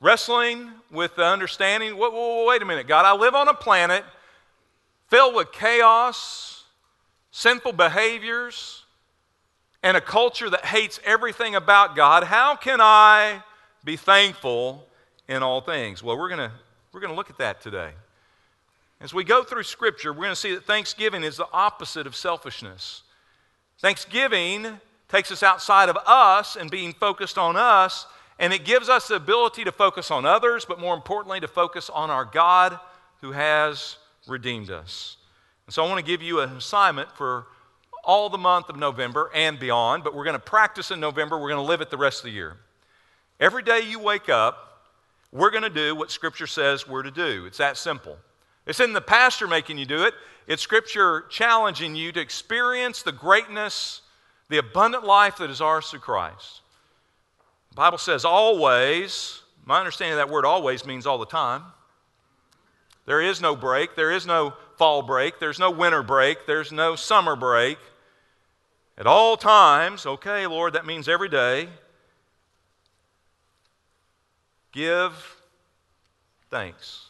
Wrestling 0.00 0.70
with 0.90 1.16
the 1.16 1.24
understanding 1.24 1.96
wait, 1.98 2.12
wait 2.12 2.62
a 2.62 2.64
minute, 2.64 2.86
God, 2.86 3.04
I 3.04 3.14
live 3.14 3.34
on 3.34 3.48
a 3.48 3.54
planet 3.54 4.04
filled 5.08 5.34
with 5.34 5.50
chaos, 5.50 6.64
sinful 7.30 7.72
behaviors, 7.72 8.84
and 9.82 9.96
a 9.96 10.00
culture 10.00 10.48
that 10.50 10.64
hates 10.64 11.00
everything 11.04 11.54
about 11.54 11.96
God. 11.96 12.24
How 12.24 12.54
can 12.54 12.80
I 12.80 13.42
be 13.84 13.96
thankful 13.96 14.86
in 15.28 15.42
all 15.42 15.60
things? 15.60 16.02
Well, 16.02 16.16
we're 16.16 16.28
going 16.28 16.50
we're 16.92 17.00
going 17.00 17.12
to 17.12 17.16
look 17.16 17.30
at 17.30 17.38
that 17.38 17.60
today. 17.60 17.90
As 19.00 19.14
we 19.14 19.22
go 19.22 19.44
through 19.44 19.62
Scripture, 19.64 20.12
we're 20.12 20.22
going 20.24 20.30
to 20.30 20.36
see 20.36 20.54
that 20.54 20.64
thanksgiving 20.64 21.22
is 21.22 21.36
the 21.36 21.48
opposite 21.52 22.06
of 22.06 22.16
selfishness. 22.16 23.02
Thanksgiving 23.78 24.80
takes 25.08 25.30
us 25.30 25.42
outside 25.42 25.88
of 25.88 25.96
us 26.06 26.56
and 26.56 26.70
being 26.70 26.92
focused 26.92 27.38
on 27.38 27.56
us 27.56 28.06
and 28.38 28.52
it 28.52 28.64
gives 28.64 28.88
us 28.88 29.08
the 29.08 29.16
ability 29.16 29.64
to 29.64 29.72
focus 29.72 30.10
on 30.10 30.24
others, 30.24 30.64
but 30.64 30.78
more 30.80 30.94
importantly, 30.94 31.40
to 31.40 31.48
focus 31.48 31.90
on 31.90 32.10
our 32.10 32.24
God 32.24 32.78
who 33.20 33.32
has 33.32 33.96
redeemed 34.26 34.70
us. 34.70 35.16
And 35.66 35.74
so 35.74 35.84
I 35.84 35.88
want 35.88 35.98
to 35.98 36.10
give 36.10 36.22
you 36.22 36.40
an 36.40 36.56
assignment 36.56 37.10
for 37.12 37.46
all 38.04 38.30
the 38.30 38.38
month 38.38 38.68
of 38.68 38.76
November 38.76 39.30
and 39.34 39.58
beyond, 39.58 40.04
but 40.04 40.14
we're 40.14 40.24
going 40.24 40.34
to 40.34 40.40
practice 40.40 40.90
in 40.90 41.00
November. 41.00 41.38
We're 41.38 41.50
going 41.50 41.64
to 41.64 41.68
live 41.68 41.80
it 41.80 41.90
the 41.90 41.98
rest 41.98 42.20
of 42.20 42.24
the 42.24 42.30
year. 42.30 42.56
Every 43.40 43.62
day 43.62 43.80
you 43.80 43.98
wake 43.98 44.28
up, 44.28 44.82
we're 45.30 45.50
going 45.50 45.62
to 45.62 45.70
do 45.70 45.94
what 45.94 46.10
Scripture 46.10 46.46
says 46.46 46.88
we're 46.88 47.02
to 47.02 47.10
do. 47.10 47.44
It's 47.46 47.58
that 47.58 47.76
simple. 47.76 48.16
It's 48.66 48.80
in 48.80 48.92
the 48.92 49.00
pastor 49.00 49.46
making 49.46 49.78
you 49.78 49.86
do 49.86 50.04
it, 50.04 50.14
it's 50.46 50.62
Scripture 50.62 51.26
challenging 51.28 51.94
you 51.94 52.12
to 52.12 52.20
experience 52.20 53.02
the 53.02 53.12
greatness, 53.12 54.00
the 54.48 54.58
abundant 54.58 55.04
life 55.04 55.36
that 55.38 55.50
is 55.50 55.60
ours 55.60 55.90
through 55.90 56.00
Christ. 56.00 56.62
The 57.70 57.76
Bible 57.76 57.98
says 57.98 58.24
always, 58.24 59.42
my 59.64 59.78
understanding 59.78 60.18
of 60.18 60.26
that 60.26 60.32
word 60.32 60.44
always 60.44 60.84
means 60.86 61.06
all 61.06 61.18
the 61.18 61.26
time. 61.26 61.62
There 63.06 63.20
is 63.20 63.40
no 63.40 63.56
break, 63.56 63.96
there 63.96 64.10
is 64.10 64.26
no 64.26 64.54
fall 64.76 65.02
break, 65.02 65.40
there's 65.40 65.58
no 65.58 65.70
winter 65.70 66.02
break, 66.02 66.46
there's 66.46 66.72
no 66.72 66.94
summer 66.94 67.36
break. 67.36 67.78
At 68.98 69.06
all 69.06 69.36
times, 69.36 70.06
okay, 70.06 70.46
Lord, 70.46 70.72
that 70.74 70.84
means 70.84 71.08
every 71.08 71.28
day, 71.28 71.68
give 74.72 75.36
thanks. 76.50 77.06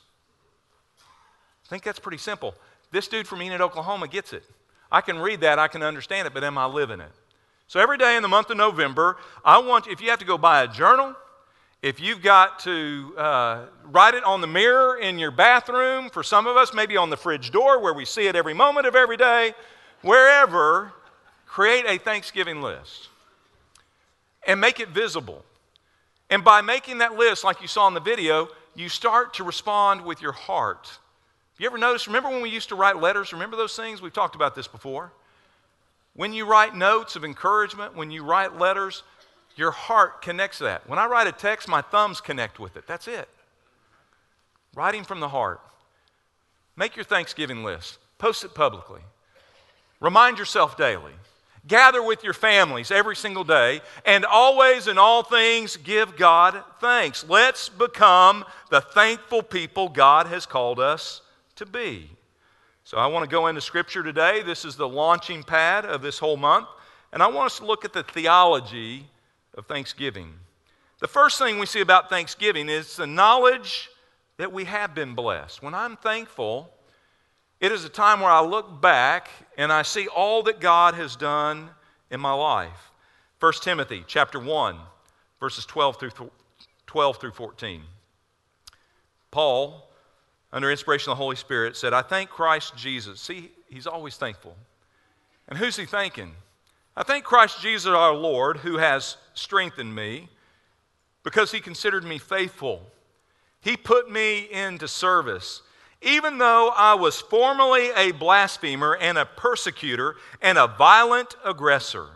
I 1.01 1.69
think 1.69 1.83
that's 1.83 1.99
pretty 1.99 2.19
simple. 2.19 2.55
This 2.91 3.09
dude 3.09 3.27
from 3.27 3.43
Enid, 3.43 3.61
Oklahoma 3.61 4.09
gets 4.09 4.33
it. 4.33 4.45
I 4.91 5.01
can 5.01 5.19
read 5.19 5.41
that, 5.41 5.59
I 5.59 5.69
can 5.69 5.83
understand 5.83 6.27
it, 6.27 6.35
but 6.35 6.45
am 6.45 6.57
I 6.59 6.67
living 6.67 7.01
it? 7.01 7.11
So 7.69 7.81
every 7.81 7.99
day 7.99 8.17
in 8.17 8.23
the 8.23 8.29
month 8.29 8.49
of 8.49 8.57
November, 8.57 9.19
I 9.45 9.59
want, 9.59 9.89
if 9.89 10.01
you 10.01 10.09
have 10.09 10.19
to 10.21 10.25
go 10.25 10.39
buy 10.39 10.63
a 10.63 10.69
journal, 10.69 11.15
if 11.83 12.01
you've 12.01 12.23
got 12.23 12.61
to 12.61 13.15
uh, 13.19 13.67
write 13.85 14.15
it 14.15 14.25
on 14.25 14.41
the 14.41 14.47
mirror 14.47 14.99
in 14.99 15.19
your 15.19 15.31
bathroom, 15.31 16.09
for 16.09 16.23
some 16.23 16.47
of 16.47 16.57
us, 16.57 16.73
maybe 16.73 16.97
on 16.97 17.11
the 17.11 17.17
fridge 17.17 17.51
door 17.51 17.79
where 17.81 17.93
we 17.93 18.07
see 18.07 18.27
it 18.27 18.35
every 18.35 18.55
moment 18.55 18.87
of 18.87 18.97
every 18.97 19.19
day, 19.19 19.53
wherever, 20.01 20.95
create 21.47 21.85
a 21.87 21.99
Thanksgiving 21.99 22.63
list 22.63 23.11
and 24.47 24.59
make 24.59 24.81
it 24.81 24.89
visible. 24.89 25.45
And 26.31 26.43
by 26.43 26.63
making 26.63 26.99
that 26.99 27.17
list, 27.17 27.45
like 27.45 27.61
you 27.61 27.69
saw 27.69 27.87
in 27.87 27.93
the 27.93 28.01
video, 28.01 28.49
you 28.77 28.89
start 28.89 29.35
to 29.35 29.45
respond 29.45 30.07
with 30.07 30.23
your 30.23 30.33
heart. 30.33 30.99
You 31.59 31.67
ever 31.67 31.77
notice? 31.77 32.07
Remember 32.07 32.31
when 32.31 32.41
we 32.41 32.49
used 32.49 32.71
to 32.71 32.77
write 32.77 32.97
letters? 32.97 33.35
Remember 33.35 33.59
those 33.59 33.77
things? 33.77 34.01
We've 34.01 34.13
talked 34.13 34.37
about 34.37 34.55
this 34.55 34.67
before. 34.67 35.13
When 36.19 36.33
you 36.33 36.47
write 36.47 36.75
notes 36.75 37.15
of 37.15 37.25
encouragement, 37.25 37.95
when 37.95 38.11
you 38.11 38.25
write 38.25 38.59
letters, 38.59 39.05
your 39.55 39.71
heart 39.71 40.21
connects 40.21 40.59
that. 40.59 40.89
When 40.89 40.99
I 40.99 41.07
write 41.07 41.29
a 41.29 41.33
text, 41.33 41.69
my 41.69 41.81
thumbs 41.81 42.21
connect 42.21 42.59
with 42.59 42.77
it. 42.77 42.89
That's 42.89 43.07
it. 43.07 43.29
Writing 44.75 45.05
from 45.05 45.21
the 45.21 45.29
heart. 45.29 45.61
Make 46.75 46.97
your 46.97 47.05
Thanksgiving 47.05 47.63
list, 47.63 47.99
post 48.19 48.43
it 48.43 48.53
publicly. 48.53 49.01
Remind 50.01 50.41
yourself 50.41 50.77
daily. 50.77 51.13
Gather 51.69 52.03
with 52.03 52.25
your 52.25 52.35
families 52.35 52.91
every 52.91 53.15
single 53.15 53.45
day, 53.45 53.81
and 54.05 54.25
always 54.25 54.89
in 54.89 54.99
all 54.99 55.23
things 55.23 55.77
give 55.77 56.17
God 56.17 56.65
thanks. 56.81 57.25
Let's 57.29 57.69
become 57.69 58.45
the 58.71 58.81
thankful 58.81 59.45
people 59.45 59.89
God 59.89 60.27
has 60.27 60.47
called 60.47 60.81
us 60.81 61.21
to 61.55 61.65
be. 61.65 62.11
So 62.89 62.97
I 62.97 63.07
want 63.07 63.23
to 63.23 63.31
go 63.31 63.49
into 63.49 63.61
Scripture 63.61 64.03
today. 64.03 64.43
This 64.43 64.65
is 64.65 64.75
the 64.75 64.89
launching 64.89 65.43
pad 65.43 65.85
of 65.85 66.01
this 66.01 66.19
whole 66.19 66.39
month. 66.39 66.69
And 67.13 67.23
I 67.23 67.27
want 67.27 67.45
us 67.45 67.59
to 67.59 67.67
look 67.67 67.85
at 67.85 67.93
the 67.93 68.03
theology 68.03 69.05
of 69.59 69.67
Thanksgiving. 69.67 70.33
The 70.99 71.07
first 71.07 71.39
thing 71.39 71.59
we 71.59 71.67
see 71.67 71.83
about 71.83 72.09
Thanksgiving 72.09 72.71
is 72.71 72.97
the 72.97 73.07
knowledge 73.07 73.91
that 74.39 74.55
we 74.55 74.65
have 74.65 74.95
been 74.95 75.15
blessed. 75.15 75.63
When 75.63 75.75
I'm 75.75 75.99
thankful, 75.99 76.73
it 77.61 77.73
is 77.73 77.85
a 77.85 77.91
time 77.91 78.21
where 78.21 78.31
I 78.31 78.41
look 78.41 78.81
back 78.81 79.29
and 79.59 79.71
I 79.71 79.83
see 79.83 80.09
all 80.09 80.43
that 80.45 80.59
God 80.59 80.95
has 80.95 81.15
done 81.15 81.69
in 82.11 82.21
my 82.21 82.33
life. 82.33 82.91
1 83.41 83.53
Timothy 83.61 84.03
chapter 84.07 84.41
1, 84.41 84.79
verses 85.41 85.67
12 85.67 86.01
through, 86.01 86.31
12 86.87 87.21
through 87.21 87.33
14. 87.33 87.83
Paul 89.31 89.88
under 90.53 90.71
inspiration 90.71 91.11
of 91.11 91.19
the 91.19 91.23
Holy 91.23 91.37
Spirit, 91.37 91.77
said, 91.77 91.93
I 91.93 92.03
thank 92.03 92.31
Christ 92.31 92.77
Jesus. 92.77 93.21
See, 93.21 93.51
he's 93.69 93.87
always 93.87 94.17
thankful. 94.17 94.57
And 95.49 95.59
who's 95.59 95.77
he 95.77 95.85
thanking? 95.85 96.33
I 96.97 97.03
thank 97.03 97.25
Christ 97.25 97.61
Jesus 97.61 97.87
our 97.87 98.15
Lord, 98.15 98.59
who 98.59 98.79
has 98.79 99.17
strengthened 99.35 99.95
me 99.95 100.29
because 101.23 101.53
he 101.53 101.61
considered 101.61 102.05
me 102.05 102.19
faithful. 102.19 102.83
He 103.61 103.77
put 103.77 104.11
me 104.11 104.51
into 104.51 104.89
service. 104.89 105.63
Even 106.01 106.39
though 106.39 106.73
I 106.75 106.95
was 106.95 107.21
formerly 107.21 107.91
a 107.91 108.13
blasphemer 108.13 108.97
and 108.97 109.19
a 109.19 109.27
persecutor 109.27 110.17
and 110.41 110.57
a 110.57 110.67
violent 110.67 111.37
aggressor, 111.45 112.07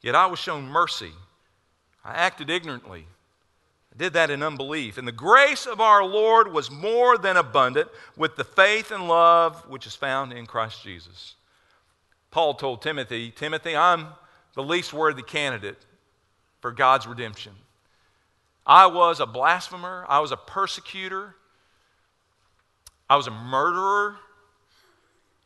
yet 0.00 0.14
I 0.14 0.26
was 0.26 0.38
shown 0.38 0.64
mercy. 0.66 1.12
I 2.04 2.12
acted 2.12 2.50
ignorantly 2.50 3.06
did 3.96 4.14
that 4.14 4.30
in 4.30 4.42
unbelief. 4.42 4.96
And 4.98 5.06
the 5.06 5.12
grace 5.12 5.66
of 5.66 5.80
our 5.80 6.04
Lord 6.04 6.52
was 6.52 6.70
more 6.70 7.18
than 7.18 7.36
abundant 7.36 7.88
with 8.16 8.36
the 8.36 8.44
faith 8.44 8.90
and 8.90 9.06
love 9.06 9.68
which 9.68 9.86
is 9.86 9.94
found 9.94 10.32
in 10.32 10.46
Christ 10.46 10.82
Jesus. 10.82 11.34
Paul 12.30 12.54
told 12.54 12.80
Timothy, 12.80 13.30
Timothy, 13.30 13.76
I'm 13.76 14.08
the 14.54 14.62
least 14.62 14.92
worthy 14.92 15.22
candidate 15.22 15.78
for 16.60 16.72
God's 16.72 17.06
redemption. 17.06 17.52
I 18.66 18.86
was 18.86 19.20
a 19.20 19.26
blasphemer, 19.26 20.06
I 20.08 20.20
was 20.20 20.32
a 20.32 20.36
persecutor, 20.36 21.34
I 23.10 23.16
was 23.16 23.26
a 23.26 23.32
murderer, 23.32 24.16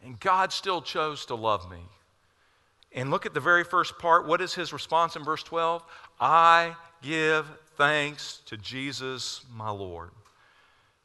and 0.04 0.20
God 0.20 0.52
still 0.52 0.82
chose 0.82 1.26
to 1.26 1.34
love 1.34 1.68
me. 1.70 1.80
And 2.92 3.10
look 3.10 3.26
at 3.26 3.34
the 3.34 3.40
very 3.40 3.64
first 3.64 3.98
part. 3.98 4.26
What 4.26 4.40
is 4.40 4.54
his 4.54 4.72
response 4.72 5.16
in 5.16 5.24
verse 5.24 5.42
12? 5.42 5.82
I 6.20 6.76
give 7.02 7.46
thanks 7.76 8.40
to 8.47 8.56
Jesus, 8.56 9.42
my 9.54 9.71
Lord. 9.71 10.11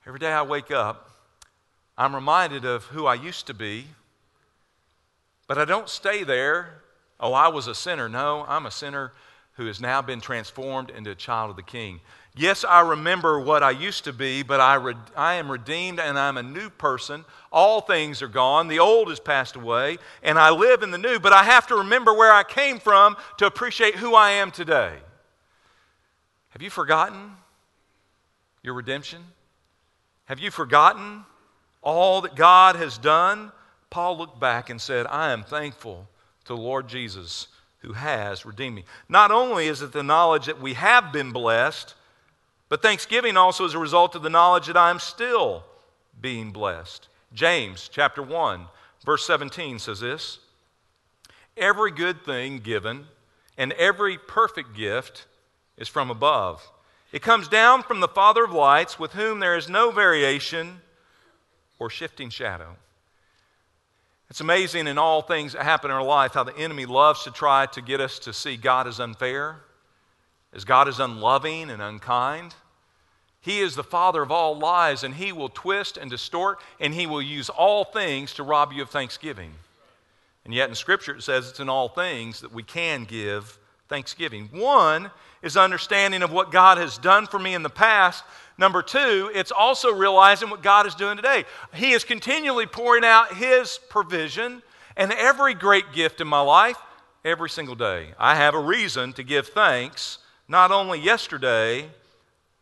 Every 0.08 0.20
day 0.20 0.32
I 0.32 0.42
wake 0.42 0.72
up, 0.72 1.12
I'm 1.98 2.16
reminded 2.16 2.66
of 2.66 2.86
who 2.86 3.06
I 3.06 3.16
used 3.16 3.48
to 3.48 3.54
be, 3.54 3.86
but 5.48 5.58
I 5.58 5.66
don't 5.66 5.90
stay 5.90 6.24
there. 6.24 6.82
Oh, 7.20 7.34
I 7.34 7.50
was 7.50 7.68
a 7.68 7.76
sinner. 7.76 8.08
No, 8.08 8.46
I'm 8.48 8.66
a 8.66 8.72
sinner 8.72 9.12
who 9.54 9.66
has 9.66 9.82
now 9.82 10.02
been 10.02 10.22
transformed 10.22 10.90
into 10.90 11.12
a 11.12 11.16
child 11.16 11.50
of 11.50 11.58
the 11.58 11.62
King. 11.62 12.00
Yes, 12.36 12.64
I 12.64 12.80
remember 12.80 13.38
what 13.40 13.62
I 13.62 13.72
used 13.72 14.06
to 14.06 14.14
be, 14.14 14.42
but 14.42 14.62
I, 14.62 14.76
re- 14.76 14.96
I 15.18 15.34
am 15.34 15.52
redeemed 15.52 16.00
and 16.00 16.18
I'm 16.18 16.38
a 16.38 16.44
new 16.44 16.70
person. 16.70 17.26
All 17.52 17.82
things 17.82 18.22
are 18.22 18.30
gone. 18.30 18.70
The 18.70 18.80
old 18.80 19.10
has 19.10 19.20
passed 19.20 19.58
away, 19.58 19.98
and 20.24 20.40
I 20.40 20.52
live 20.52 20.82
in 20.82 20.92
the 20.92 20.98
new, 20.98 21.20
but 21.20 21.34
I 21.34 21.44
have 21.44 21.68
to 21.68 21.76
remember 21.76 22.14
where 22.14 22.32
I 22.32 22.44
came 22.44 22.80
from 22.80 23.18
to 23.38 23.46
appreciate 23.46 23.96
who 23.96 24.16
I 24.16 24.32
am 24.32 24.52
today. 24.52 25.00
Have 26.52 26.62
you 26.62 26.70
forgotten 26.70 27.32
your 28.62 28.74
redemption? 28.74 29.24
Have 30.26 30.40
you 30.40 30.52
forgotten 30.52 31.26
all 31.82 32.22
that 32.22 32.36
God 32.36 32.76
has 32.76 32.98
done? 32.98 33.52
Paul 33.90 34.18
looked 34.18 34.40
back 34.40 34.70
and 34.70 34.80
said, 34.80 35.08
I 35.08 35.32
am 35.32 35.44
thankful 35.44 36.08
to 36.46 36.54
the 36.54 36.62
Lord 36.62 36.88
Jesus 36.88 37.48
who 37.80 37.94
has 37.94 38.46
redeemed 38.46 38.76
me. 38.76 38.86
Not 39.10 39.32
only 39.32 39.68
is 39.68 39.82
it 39.82 39.92
the 39.92 40.04
knowledge 40.04 40.46
that 40.46 40.62
we 40.62 40.76
have 40.76 41.12
been 41.12 41.32
blessed, 41.32 41.96
but 42.70 42.82
thanksgiving 42.82 43.38
also 43.38 43.66
is 43.66 43.74
a 43.74 43.80
result 43.80 44.16
of 44.16 44.22
the 44.22 44.30
knowledge 44.30 44.68
that 44.68 44.78
I 44.78 44.92
am 44.92 45.00
still 45.00 45.66
being 46.20 46.52
blessed. 46.52 47.08
James 47.34 47.90
chapter 47.92 48.22
1, 48.22 48.68
verse 49.06 49.26
17 49.26 49.80
says 49.80 50.00
this 50.00 50.40
Every 51.58 51.92
good 51.92 52.24
thing 52.24 52.60
given 52.60 53.06
and 53.58 53.74
every 53.74 54.18
perfect 54.18 54.76
gift 54.76 55.26
is 55.78 55.88
from 55.88 56.10
above. 56.10 56.70
It 57.12 57.22
comes 57.22 57.48
down 57.48 57.84
from 57.84 58.00
the 58.00 58.08
Father 58.08 58.44
of 58.44 58.52
lights, 58.52 58.98
with 58.98 59.14
whom 59.14 59.40
there 59.40 59.58
is 59.58 59.70
no 59.70 59.92
variation 59.92 60.82
or 61.80 61.90
shifting 61.90 62.30
shadow. 62.30 62.76
It's 64.30 64.40
amazing 64.40 64.88
in 64.88 64.98
all 64.98 65.22
things 65.22 65.54
that 65.54 65.64
happen 65.64 65.92
in 65.92 65.98
our 65.98 66.04
life 66.04 66.36
how 66.36 66.46
the 66.46 66.56
enemy 66.56 66.86
loves 66.86 67.24
to 67.26 67.32
try 67.32 67.66
to 67.66 67.82
get 67.82 68.00
us 68.00 68.18
to 68.20 68.32
see 68.32 68.56
God 68.56 68.88
as 68.88 69.00
unfair, 69.00 69.58
as 70.54 70.64
God 70.64 70.88
is 70.88 71.02
unloving 71.02 71.70
and 71.70 71.82
unkind. 71.82 72.56
He 73.42 73.60
is 73.60 73.76
the 73.76 73.84
father 73.84 74.22
of 74.22 74.32
all 74.32 74.58
lies, 74.58 75.04
and 75.04 75.16
he 75.16 75.34
will 75.34 75.50
twist 75.50 75.98
and 75.98 76.10
distort, 76.10 76.60
and 76.80 76.94
he 76.94 77.08
will 77.08 77.22
use 77.22 77.50
all 77.50 77.84
things 77.84 78.34
to 78.36 78.44
rob 78.44 78.72
you 78.72 78.84
of 78.84 78.90
thanksgiving. 78.90 79.52
And 80.46 80.54
yet 80.54 80.70
in 80.70 80.76
Scripture 80.76 81.16
it 81.16 81.24
says 81.24 81.50
it's 81.50 81.60
in 81.60 81.68
all 81.68 81.90
things 81.90 82.40
that 82.40 82.54
we 82.54 82.64
can 82.64 83.04
give 83.04 83.58
thanksgiving. 83.92 84.48
One 84.54 85.12
is 85.44 85.58
understanding 85.58 86.24
of 86.24 86.32
what 86.32 86.50
God 86.50 86.78
has 86.78 86.98
done 86.98 87.28
for 87.28 87.38
me 87.38 87.54
in 87.54 87.62
the 87.62 87.70
past. 87.70 88.24
Number 88.58 88.82
two, 88.82 89.30
it's 89.36 89.52
also 89.52 89.94
realizing 89.94 90.50
what 90.50 90.64
God 90.64 90.88
is 90.88 90.96
doing 90.96 91.18
today. 91.18 91.44
He 91.74 91.92
is 91.92 92.06
continually 92.06 92.66
pouring 92.66 93.04
out 93.04 93.36
His 93.36 93.80
provision 93.90 94.64
and 94.96 95.12
every 95.12 95.54
great 95.54 95.92
gift 95.92 96.22
in 96.22 96.28
my 96.28 96.40
life 96.40 96.78
every 97.26 97.50
single 97.50 97.76
day. 97.76 98.14
I 98.18 98.36
have 98.36 98.56
a 98.56 98.60
reason 98.60 99.12
to 99.14 99.24
give 99.24 99.50
thanks 99.50 100.20
not 100.48 100.72
only 100.72 101.00
yesterday, 101.00 101.90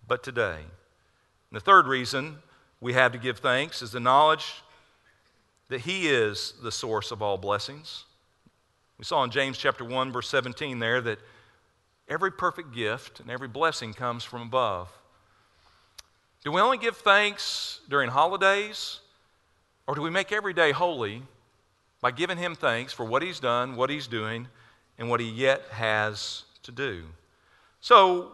but 0.07 0.23
today. 0.23 0.57
And 0.57 1.55
the 1.55 1.59
third 1.59 1.85
reason 1.85 2.37
we 2.81 2.93
have 2.93 3.11
to 3.11 3.19
give 3.19 3.37
thanks 3.37 3.83
is 3.83 3.91
the 3.91 3.99
knowledge 3.99 4.63
that 5.67 5.81
He 5.81 6.07
is 6.07 6.55
the 6.63 6.71
source 6.71 7.11
of 7.11 7.21
all 7.21 7.37
blessings. 7.37 8.05
We 8.99 9.05
saw 9.05 9.23
in 9.23 9.31
James 9.31 9.57
chapter 9.57 9.85
1, 9.85 10.11
verse 10.11 10.27
17 10.27 10.79
there 10.79 10.99
that 10.99 11.19
every 12.09 12.31
perfect 12.31 12.73
gift 12.75 13.21
and 13.21 13.31
every 13.31 13.47
blessing 13.47 13.93
comes 13.93 14.25
from 14.25 14.41
above. 14.41 14.89
Do 16.43 16.51
we 16.51 16.59
only 16.59 16.77
give 16.77 16.97
thanks 16.97 17.79
during 17.87 18.09
holidays, 18.09 18.99
or 19.87 19.95
do 19.95 20.01
we 20.01 20.09
make 20.09 20.33
every 20.33 20.53
day 20.53 20.73
holy 20.73 21.23
by 22.01 22.11
giving 22.11 22.37
Him 22.37 22.55
thanks 22.55 22.91
for 22.91 23.05
what 23.05 23.21
He's 23.21 23.39
done, 23.39 23.77
what 23.77 23.89
He's 23.89 24.05
doing, 24.05 24.47
and 24.97 25.09
what 25.09 25.21
He 25.21 25.29
yet 25.29 25.61
has 25.71 26.43
to 26.63 26.71
do? 26.73 27.03
So, 27.79 28.33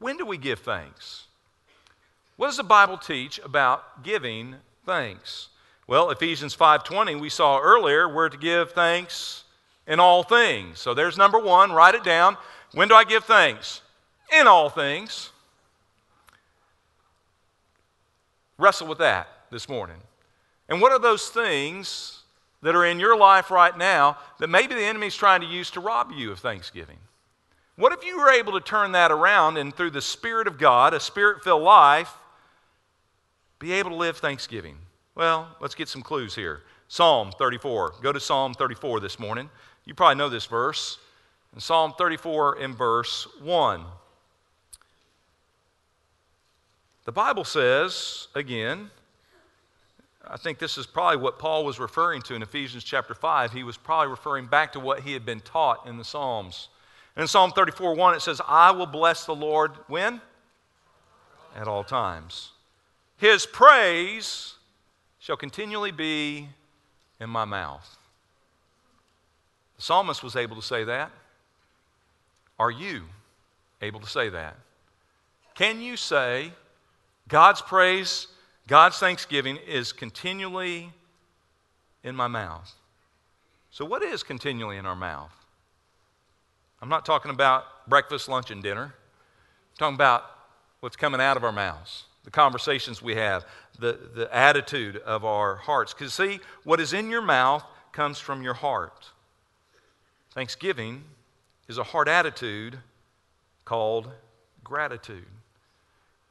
when 0.00 0.16
do 0.16 0.26
we 0.26 0.38
give 0.38 0.58
thanks? 0.58 1.28
What 2.36 2.48
does 2.48 2.56
the 2.56 2.64
Bible 2.64 2.98
teach 2.98 3.38
about 3.44 4.02
giving 4.02 4.56
thanks? 4.84 5.50
Well, 5.86 6.10
Ephesians 6.10 6.56
5:20 6.56 7.20
we 7.20 7.28
saw 7.28 7.60
earlier 7.60 8.08
we're 8.08 8.28
to 8.28 8.36
give 8.36 8.72
thanks 8.72 9.43
in 9.86 10.00
all 10.00 10.22
things. 10.22 10.78
So 10.78 10.94
there's 10.94 11.18
number 11.18 11.38
1, 11.38 11.72
write 11.72 11.94
it 11.94 12.04
down. 12.04 12.36
When 12.72 12.88
do 12.88 12.94
I 12.94 13.04
give 13.04 13.24
thanks? 13.24 13.82
In 14.38 14.46
all 14.46 14.70
things. 14.70 15.30
Wrestle 18.58 18.86
with 18.86 18.98
that 18.98 19.28
this 19.50 19.68
morning. 19.68 19.96
And 20.68 20.80
what 20.80 20.92
are 20.92 20.98
those 20.98 21.28
things 21.28 22.22
that 22.62 22.74
are 22.74 22.86
in 22.86 22.98
your 22.98 23.16
life 23.16 23.50
right 23.50 23.76
now 23.76 24.16
that 24.38 24.48
maybe 24.48 24.74
the 24.74 24.82
enemy's 24.82 25.14
trying 25.14 25.42
to 25.42 25.46
use 25.46 25.70
to 25.72 25.80
rob 25.80 26.12
you 26.12 26.32
of 26.32 26.38
thanksgiving? 26.38 26.98
What 27.76 27.92
if 27.92 28.04
you 28.04 28.18
were 28.18 28.30
able 28.30 28.52
to 28.52 28.60
turn 28.60 28.92
that 28.92 29.10
around 29.10 29.58
and 29.58 29.74
through 29.74 29.90
the 29.90 30.00
Spirit 30.00 30.46
of 30.46 30.58
God, 30.58 30.94
a 30.94 31.00
spirit 31.00 31.42
filled 31.42 31.62
life, 31.62 32.12
be 33.58 33.72
able 33.72 33.90
to 33.90 33.96
live 33.96 34.16
thanksgiving? 34.18 34.76
Well, 35.14 35.48
let's 35.60 35.74
get 35.74 35.88
some 35.88 36.02
clues 36.02 36.34
here. 36.34 36.62
Psalm 36.88 37.32
34. 37.36 37.94
Go 38.02 38.12
to 38.12 38.20
Psalm 38.20 38.54
34 38.54 39.00
this 39.00 39.18
morning. 39.18 39.50
You 39.84 39.94
probably 39.94 40.16
know 40.16 40.28
this 40.28 40.46
verse. 40.46 40.98
In 41.54 41.60
Psalm 41.60 41.94
34 41.96 42.58
in 42.58 42.74
verse 42.74 43.28
1. 43.40 43.84
The 47.04 47.12
Bible 47.12 47.44
says, 47.44 48.28
again, 48.34 48.90
I 50.26 50.38
think 50.38 50.58
this 50.58 50.78
is 50.78 50.86
probably 50.86 51.18
what 51.18 51.38
Paul 51.38 51.64
was 51.64 51.78
referring 51.78 52.22
to 52.22 52.34
in 52.34 52.42
Ephesians 52.42 52.82
chapter 52.82 53.14
5. 53.14 53.52
He 53.52 53.62
was 53.62 53.76
probably 53.76 54.10
referring 54.10 54.46
back 54.46 54.72
to 54.72 54.80
what 54.80 55.00
he 55.00 55.12
had 55.12 55.26
been 55.26 55.40
taught 55.40 55.86
in 55.86 55.98
the 55.98 56.04
Psalms. 56.04 56.68
In 57.16 57.26
Psalm 57.28 57.52
34 57.52 57.94
1, 57.94 58.14
it 58.14 58.22
says, 58.22 58.40
I 58.48 58.70
will 58.70 58.86
bless 58.86 59.26
the 59.26 59.34
Lord 59.34 59.72
when? 59.86 60.20
At 61.54 61.68
all 61.68 61.84
times. 61.84 62.52
His 63.18 63.46
praise 63.46 64.54
shall 65.18 65.36
continually 65.36 65.92
be 65.92 66.48
in 67.20 67.30
my 67.30 67.44
mouth. 67.44 67.96
The 69.76 69.82
psalmist 69.82 70.22
was 70.22 70.36
able 70.36 70.56
to 70.56 70.62
say 70.62 70.84
that. 70.84 71.10
Are 72.58 72.70
you 72.70 73.02
able 73.82 74.00
to 74.00 74.08
say 74.08 74.28
that? 74.28 74.56
Can 75.54 75.80
you 75.80 75.96
say, 75.96 76.52
God's 77.28 77.60
praise, 77.60 78.28
God's 78.66 78.98
thanksgiving 78.98 79.56
is 79.56 79.92
continually 79.92 80.92
in 82.02 82.14
my 82.14 82.28
mouth? 82.28 82.72
So, 83.70 83.84
what 83.84 84.02
is 84.02 84.22
continually 84.22 84.76
in 84.76 84.86
our 84.86 84.96
mouth? 84.96 85.32
I'm 86.80 86.88
not 86.88 87.06
talking 87.06 87.30
about 87.30 87.64
breakfast, 87.88 88.28
lunch, 88.28 88.50
and 88.50 88.62
dinner. 88.62 88.84
I'm 88.84 89.78
talking 89.78 89.94
about 89.94 90.24
what's 90.80 90.96
coming 90.96 91.20
out 91.20 91.36
of 91.36 91.44
our 91.44 91.52
mouths, 91.52 92.04
the 92.24 92.30
conversations 92.30 93.00
we 93.00 93.14
have, 93.14 93.44
the, 93.78 93.98
the 94.14 94.28
attitude 94.34 94.98
of 94.98 95.24
our 95.24 95.56
hearts. 95.56 95.94
Because, 95.94 96.14
see, 96.14 96.40
what 96.62 96.80
is 96.80 96.92
in 96.92 97.10
your 97.10 97.22
mouth 97.22 97.64
comes 97.92 98.18
from 98.18 98.42
your 98.42 98.54
heart. 98.54 99.10
Thanksgiving 100.34 101.04
is 101.68 101.78
a 101.78 101.84
heart 101.84 102.08
attitude 102.08 102.78
called 103.64 104.10
gratitude. 104.64 105.26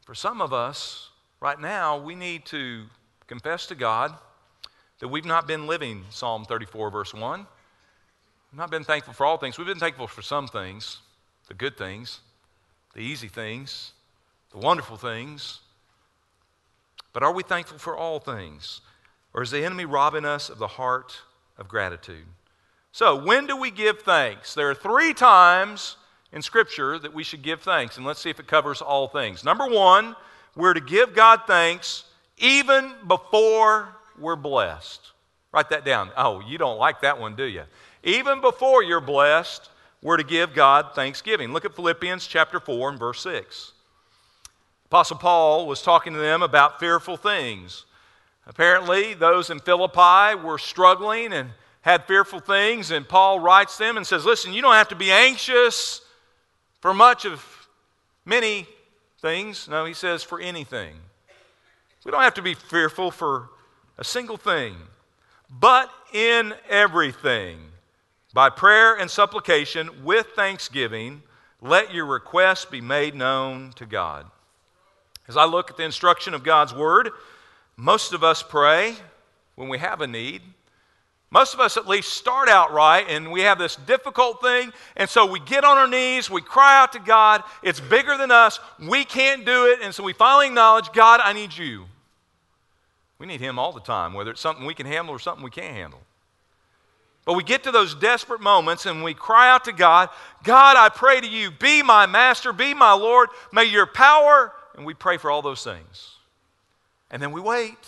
For 0.05 0.13
some 0.13 0.41
of 0.41 0.51
us, 0.51 1.09
right 1.39 1.59
now, 1.59 1.97
we 1.97 2.13
need 2.13 2.45
to 2.47 2.83
confess 3.27 3.65
to 3.67 3.75
God 3.75 4.13
that 4.99 5.07
we've 5.07 5.25
not 5.25 5.47
been 5.47 5.67
living 5.67 6.03
Psalm 6.09 6.43
34, 6.43 6.89
verse 6.89 7.13
1. 7.13 7.39
We've 7.39 8.57
not 8.57 8.69
been 8.69 8.83
thankful 8.83 9.13
for 9.13 9.25
all 9.25 9.37
things. 9.37 9.57
We've 9.57 9.67
been 9.67 9.79
thankful 9.79 10.07
for 10.07 10.21
some 10.21 10.47
things, 10.47 10.99
the 11.47 11.53
good 11.53 11.77
things, 11.77 12.19
the 12.93 12.99
easy 12.99 13.29
things, 13.29 13.93
the 14.51 14.57
wonderful 14.57 14.97
things. 14.97 15.61
But 17.13 17.23
are 17.23 17.31
we 17.31 17.43
thankful 17.43 17.77
for 17.77 17.95
all 17.95 18.19
things? 18.19 18.81
Or 19.33 19.41
is 19.41 19.51
the 19.51 19.63
enemy 19.63 19.85
robbing 19.85 20.25
us 20.25 20.49
of 20.49 20.57
the 20.57 20.67
heart 20.67 21.21
of 21.57 21.69
gratitude? 21.69 22.25
So, 22.93 23.15
when 23.15 23.47
do 23.47 23.57
we 23.57 23.71
give 23.71 24.03
thanks? 24.03 24.53
There 24.53 24.69
are 24.69 24.75
three 24.75 25.15
times 25.15 25.97
in 26.31 26.43
Scripture 26.43 26.99
that 26.99 27.11
we 27.11 27.23
should 27.23 27.41
give 27.41 27.61
thanks, 27.61 27.97
and 27.97 28.05
let's 28.05 28.19
see 28.19 28.29
if 28.29 28.39
it 28.39 28.45
covers 28.45 28.83
all 28.83 29.07
things. 29.07 29.43
Number 29.43 29.67
one, 29.67 30.15
we're 30.55 30.75
to 30.75 30.79
give 30.79 31.15
God 31.15 31.41
thanks 31.47 32.03
even 32.37 32.93
before 33.07 33.89
we're 34.19 34.35
blessed. 34.35 35.09
Write 35.51 35.71
that 35.71 35.85
down. 35.85 36.11
Oh, 36.15 36.39
you 36.41 36.59
don't 36.59 36.77
like 36.77 37.01
that 37.01 37.19
one, 37.19 37.35
do 37.35 37.45
you? 37.45 37.63
Even 38.03 38.41
before 38.41 38.83
you're 38.83 39.01
blessed, 39.01 39.71
we're 40.03 40.17
to 40.17 40.23
give 40.23 40.53
God 40.53 40.93
thanksgiving. 40.93 41.51
Look 41.51 41.65
at 41.65 41.75
Philippians 41.75 42.27
chapter 42.27 42.59
4 42.59 42.89
and 42.89 42.99
verse 42.99 43.21
6. 43.21 43.71
Apostle 44.85 45.17
Paul 45.17 45.65
was 45.65 45.81
talking 45.81 46.13
to 46.13 46.19
them 46.19 46.43
about 46.43 46.79
fearful 46.79 47.17
things. 47.17 47.85
Apparently, 48.45 49.15
those 49.15 49.49
in 49.49 49.59
Philippi 49.59 50.35
were 50.35 50.59
struggling 50.59 51.33
and 51.33 51.49
had 51.83 52.05
fearful 52.05 52.39
things, 52.39 52.91
and 52.91 53.07
Paul 53.07 53.39
writes 53.39 53.77
them 53.77 53.97
and 53.97 54.07
says, 54.07 54.25
Listen, 54.25 54.53
you 54.53 54.61
don't 54.61 54.73
have 54.73 54.89
to 54.89 54.95
be 54.95 55.11
anxious 55.11 56.01
for 56.81 56.93
much 56.93 57.25
of 57.25 57.45
many 58.25 58.67
things. 59.21 59.67
No, 59.67 59.85
he 59.85 59.93
says, 59.93 60.23
for 60.23 60.39
anything. 60.39 60.95
We 62.05 62.11
don't 62.11 62.21
have 62.21 62.33
to 62.33 62.41
be 62.41 62.53
fearful 62.53 63.11
for 63.11 63.49
a 63.97 64.03
single 64.03 64.35
thing, 64.35 64.75
but 65.49 65.89
in 66.11 66.53
everything, 66.69 67.59
by 68.33 68.49
prayer 68.49 68.95
and 68.95 69.09
supplication 69.09 70.03
with 70.03 70.27
thanksgiving, 70.35 71.23
let 71.61 71.93
your 71.93 72.05
requests 72.05 72.65
be 72.65 72.81
made 72.81 73.15
known 73.15 73.71
to 73.75 73.85
God. 73.85 74.25
As 75.29 75.37
I 75.37 75.45
look 75.45 75.69
at 75.69 75.77
the 75.77 75.83
instruction 75.83 76.33
of 76.33 76.43
God's 76.43 76.73
Word, 76.73 77.11
most 77.77 78.11
of 78.11 78.23
us 78.23 78.43
pray 78.43 78.95
when 79.55 79.69
we 79.69 79.77
have 79.77 80.01
a 80.01 80.07
need. 80.07 80.41
Most 81.33 81.55
of 81.55 81.59
us 81.59 81.77
at 81.77 81.87
least 81.87 82.13
start 82.13 82.47
out 82.47 82.71
right 82.71 83.09
and 83.09 83.31
we 83.31 83.41
have 83.41 83.57
this 83.57 83.75
difficult 83.75 84.39
thing, 84.39 84.71
and 84.95 85.09
so 85.09 85.25
we 85.25 85.39
get 85.39 85.63
on 85.63 85.79
our 85.79 85.87
knees, 85.87 86.29
we 86.29 86.41
cry 86.41 86.79
out 86.79 86.93
to 86.93 86.99
God. 86.99 87.41
It's 87.63 87.79
bigger 87.79 88.15
than 88.15 88.29
us, 88.29 88.59
we 88.79 89.03
can't 89.03 89.43
do 89.43 89.65
it, 89.65 89.79
and 89.81 89.95
so 89.95 90.03
we 90.03 90.13
finally 90.13 90.45
acknowledge 90.45 90.91
God, 90.93 91.21
I 91.23 91.33
need 91.33 91.57
you. 91.57 91.85
We 93.17 93.25
need 93.25 93.41
Him 93.41 93.57
all 93.57 93.71
the 93.71 93.79
time, 93.79 94.13
whether 94.13 94.29
it's 94.29 94.41
something 94.41 94.63
we 94.63 94.75
can 94.75 94.85
handle 94.85 95.15
or 95.15 95.17
something 95.17 95.43
we 95.43 95.49
can't 95.49 95.73
handle. 95.73 96.01
But 97.25 97.33
we 97.33 97.43
get 97.43 97.63
to 97.63 97.71
those 97.71 97.95
desperate 97.95 98.41
moments 98.41 98.85
and 98.85 99.03
we 99.03 99.15
cry 99.15 99.49
out 99.49 99.65
to 99.65 99.71
God, 99.71 100.09
God, 100.43 100.77
I 100.77 100.89
pray 100.89 101.19
to 101.19 101.27
you, 101.27 101.49
be 101.49 101.81
my 101.81 102.05
master, 102.05 102.53
be 102.53 102.75
my 102.75 102.93
Lord. 102.93 103.29
May 103.51 103.63
your 103.63 103.87
power 103.87 104.51
and 104.75 104.85
we 104.85 104.93
pray 104.93 105.17
for 105.17 105.31
all 105.31 105.41
those 105.41 105.63
things. 105.63 106.11
And 107.09 107.19
then 107.19 107.31
we 107.31 107.41
wait. 107.41 107.87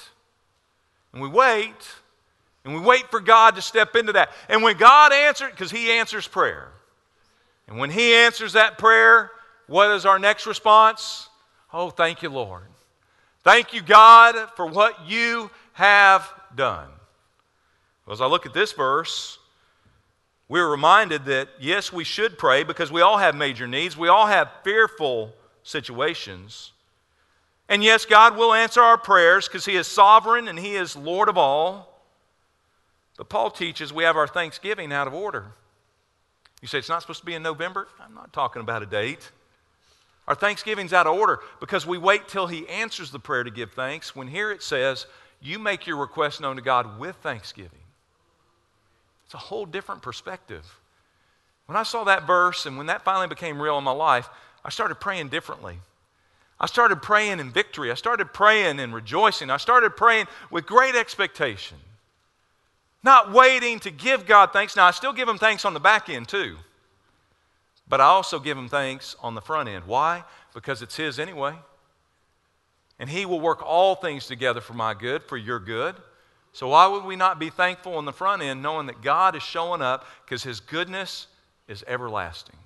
And 1.13 1.21
we 1.21 1.29
wait. 1.29 1.75
And 2.65 2.73
we 2.73 2.82
wait 2.82 3.10
for 3.12 3.19
God 3.19 3.56
to 3.56 3.62
step 3.62 3.95
into 3.95 4.13
that. 4.13 4.32
And 4.49 4.63
when 4.63 4.75
God 4.75 5.13
answers, 5.13 5.51
because 5.51 5.71
He 5.71 5.91
answers 5.91 6.28
prayer. 6.28 6.69
And 7.67 7.78
when 7.78 7.91
He 7.91 8.13
answers 8.13 8.54
that 8.54 8.80
prayer, 8.80 9.30
what 9.67 9.91
is 9.91 10.06
our 10.06 10.17
next 10.17 10.47
response? 10.47 11.30
Oh, 11.71 11.91
thank 11.91 12.23
you, 12.23 12.30
Lord. 12.30 12.63
Thank 13.43 13.73
you, 13.73 13.84
God, 13.84 14.49
for 14.56 14.65
what 14.65 15.08
you 15.08 15.51
have 15.73 16.28
done. 16.56 16.89
Well, 18.06 18.13
as 18.13 18.21
I 18.21 18.25
look 18.25 18.47
at 18.47 18.54
this 18.54 18.71
verse, 18.71 19.38
we're 20.47 20.69
reminded 20.69 21.25
that 21.25 21.49
yes, 21.60 21.93
we 21.93 22.04
should 22.04 22.38
pray 22.38 22.63
because 22.63 22.91
we 22.91 23.01
all 23.01 23.17
have 23.17 23.36
major 23.36 23.67
needs. 23.67 23.95
We 23.95 24.08
all 24.08 24.25
have 24.25 24.49
fearful 24.63 25.34
situations. 25.62 26.71
And 27.69 27.84
yes, 27.84 28.06
God 28.06 28.38
will 28.38 28.54
answer 28.54 28.82
our 28.82 28.97
prayers 28.97 29.47
because 29.47 29.65
He 29.65 29.75
is 29.75 29.86
sovereign 29.86 30.47
and 30.47 30.58
He 30.58 30.75
is 30.75 30.95
Lord 30.95 31.30
of 31.30 31.38
all. 31.38 31.94
But 33.17 33.30
Paul 33.30 33.51
teaches 33.51 33.93
we 33.93 34.04
have 34.04 34.17
our 34.17 34.28
Thanksgiving 34.28 34.91
out 34.91 35.08
of 35.08 35.13
order. 35.13 35.45
You 36.62 36.67
say 36.67 36.80
it's 36.80 36.89
not 36.89 37.01
supposed 37.01 37.19
to 37.21 37.25
be 37.25 37.36
in 37.36 37.43
November? 37.43 37.88
I'm 37.99 38.13
not 38.13 38.34
talking 38.34 38.62
about 38.62 38.84
a 38.84 38.86
date. 38.86 39.32
Our 40.28 40.36
Thanksgiving's 40.36 40.93
out 40.93 41.08
of 41.08 41.15
order 41.15 41.39
because 41.60 41.86
we 41.86 41.97
wait 41.97 42.28
till 42.28 42.47
He 42.47 42.67
answers 42.67 43.12
the 43.12 43.19
prayer 43.19 43.43
to 43.43 43.51
give 43.51 43.73
thanks. 43.73 44.15
When 44.15 44.28
here 44.28 44.51
it 44.51 44.63
says, 44.63 45.06
you 45.41 45.60
make 45.60 45.86
your 45.86 45.97
request 45.97 46.41
known 46.41 46.56
to 46.56 46.62
God 46.62 46.99
with 46.99 47.15
thanksgiving. 47.17 47.80
It's 49.25 49.34
a 49.34 49.38
whole 49.38 49.65
different 49.65 50.01
perspective. 50.01 50.80
When 51.67 51.78
I 51.78 51.84
saw 51.84 52.04
that 52.06 52.28
verse 52.28 52.65
and 52.65 52.78
when 52.78 52.88
that 52.88 53.04
finally 53.04 53.28
became 53.28 53.62
real 53.62 53.78
in 53.78 53.84
my 53.84 53.91
life, 53.91 54.30
I 54.63 54.69
started 54.69 54.95
praying 54.95 55.30
differently. 55.30 55.80
I 56.60 56.67
started 56.67 57.01
praying 57.01 57.39
in 57.39 57.51
victory. 57.51 57.91
I 57.91 57.95
started 57.95 58.34
praying 58.34 58.80
in 58.80 58.93
rejoicing. 58.93 59.49
I 59.49 59.58
started 59.58 59.91
praying 59.91 60.28
with 60.49 60.65
great 60.65 60.95
expectation. 60.95 61.78
Not 63.05 63.31
waiting 63.31 63.79
to 63.81 63.91
give 63.91 64.25
God 64.25 64.51
thanks. 64.51 64.75
Now, 64.75 64.87
I 64.87 64.91
still 64.91 65.13
give 65.13 65.29
Him 65.29 65.37
thanks 65.37 65.63
on 65.63 65.75
the 65.75 65.79
back 65.79 66.09
end, 66.09 66.27
too. 66.27 66.57
But 67.87 68.01
I 68.01 68.05
also 68.05 68.39
give 68.39 68.57
Him 68.57 68.67
thanks 68.67 69.15
on 69.21 69.35
the 69.35 69.41
front 69.41 69.69
end. 69.69 69.85
Why? 69.85 70.23
Because 70.55 70.81
it's 70.81 70.95
His 70.95 71.19
anyway. 71.19 71.53
And 72.97 73.07
He 73.07 73.27
will 73.27 73.39
work 73.39 73.61
all 73.63 73.93
things 73.93 74.25
together 74.25 74.59
for 74.59 74.73
my 74.73 74.95
good, 74.95 75.21
for 75.21 75.37
your 75.37 75.59
good. 75.59 75.95
So, 76.51 76.69
why 76.69 76.87
would 76.87 77.03
we 77.05 77.15
not 77.15 77.37
be 77.37 77.51
thankful 77.51 77.93
on 77.93 78.05
the 78.05 78.11
front 78.11 78.41
end, 78.41 78.63
knowing 78.63 78.87
that 78.87 79.03
God 79.03 79.35
is 79.35 79.43
showing 79.43 79.83
up 79.83 80.07
because 80.25 80.41
His 80.41 80.59
goodness 80.59 81.27
is 81.67 81.83
everlasting? 81.87 82.57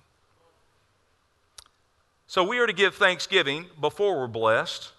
So, 2.27 2.45
we 2.45 2.59
are 2.59 2.67
to 2.67 2.71
give 2.71 2.95
thanksgiving 2.95 3.65
before 3.81 4.17
we're 4.17 4.27
blessed. 4.27 4.93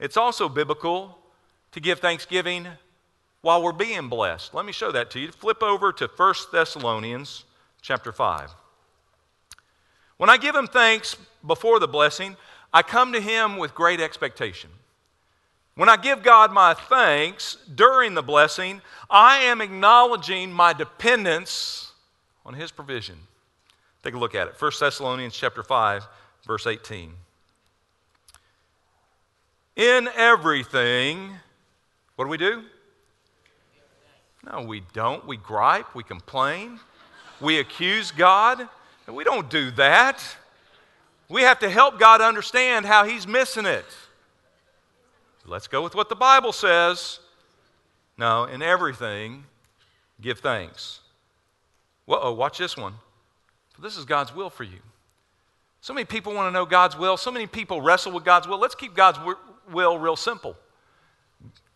It's 0.00 0.16
also 0.16 0.48
biblical 0.48 1.16
to 1.70 1.78
give 1.78 2.00
thanksgiving 2.00 2.66
while 3.42 3.62
we're 3.62 3.72
being 3.72 4.08
blessed. 4.08 4.54
Let 4.54 4.66
me 4.66 4.72
show 4.72 4.92
that 4.92 5.10
to 5.12 5.20
you. 5.20 5.32
Flip 5.32 5.62
over 5.62 5.92
to 5.92 6.06
1 6.06 6.34
Thessalonians 6.52 7.44
chapter 7.80 8.12
5. 8.12 8.50
When 10.18 10.28
I 10.28 10.36
give 10.36 10.54
him 10.54 10.66
thanks 10.66 11.16
before 11.46 11.80
the 11.80 11.88
blessing, 11.88 12.36
I 12.72 12.82
come 12.82 13.12
to 13.14 13.20
him 13.20 13.56
with 13.56 13.74
great 13.74 14.00
expectation. 14.00 14.70
When 15.74 15.88
I 15.88 15.96
give 15.96 16.22
God 16.22 16.52
my 16.52 16.74
thanks 16.74 17.56
during 17.74 18.12
the 18.14 18.22
blessing, 18.22 18.82
I 19.08 19.38
am 19.38 19.62
acknowledging 19.62 20.52
my 20.52 20.74
dependence 20.74 21.92
on 22.44 22.54
his 22.54 22.70
provision. 22.70 23.16
Take 24.02 24.14
a 24.14 24.18
look 24.18 24.34
at 24.34 24.48
it. 24.48 24.60
1 24.60 24.72
Thessalonians 24.78 25.34
chapter 25.34 25.62
5, 25.62 26.06
verse 26.46 26.66
18. 26.66 27.12
In 29.76 30.08
everything, 30.14 31.30
what 32.16 32.26
do 32.26 32.28
we 32.28 32.36
do? 32.36 32.64
No, 34.44 34.62
we 34.62 34.82
don't. 34.92 35.26
We 35.26 35.36
gripe, 35.36 35.94
we 35.94 36.02
complain, 36.02 36.80
we 37.40 37.58
accuse 37.58 38.10
God. 38.10 38.68
We 39.06 39.24
don't 39.24 39.50
do 39.50 39.70
that. 39.72 40.22
We 41.28 41.42
have 41.42 41.58
to 41.60 41.70
help 41.70 41.98
God 41.98 42.20
understand 42.20 42.86
how 42.86 43.04
He's 43.04 43.26
missing 43.26 43.66
it. 43.66 43.84
Let's 45.46 45.66
go 45.66 45.82
with 45.82 45.94
what 45.94 46.08
the 46.08 46.14
Bible 46.16 46.52
says. 46.52 47.18
No, 48.16 48.44
in 48.44 48.62
everything, 48.62 49.44
give 50.20 50.40
thanks. 50.40 51.00
Whoa, 52.04 52.32
watch 52.32 52.58
this 52.58 52.76
one. 52.76 52.94
This 53.80 53.96
is 53.96 54.04
God's 54.04 54.34
will 54.34 54.50
for 54.50 54.64
you. 54.64 54.78
So 55.80 55.94
many 55.94 56.04
people 56.04 56.34
want 56.34 56.48
to 56.48 56.52
know 56.52 56.66
God's 56.66 56.96
will. 56.96 57.16
So 57.16 57.30
many 57.30 57.46
people 57.46 57.80
wrestle 57.80 58.12
with 58.12 58.24
God's 58.24 58.46
will. 58.46 58.58
Let's 58.58 58.74
keep 58.74 58.94
God's 58.94 59.18
will 59.72 59.98
real 59.98 60.16
simple. 60.16 60.54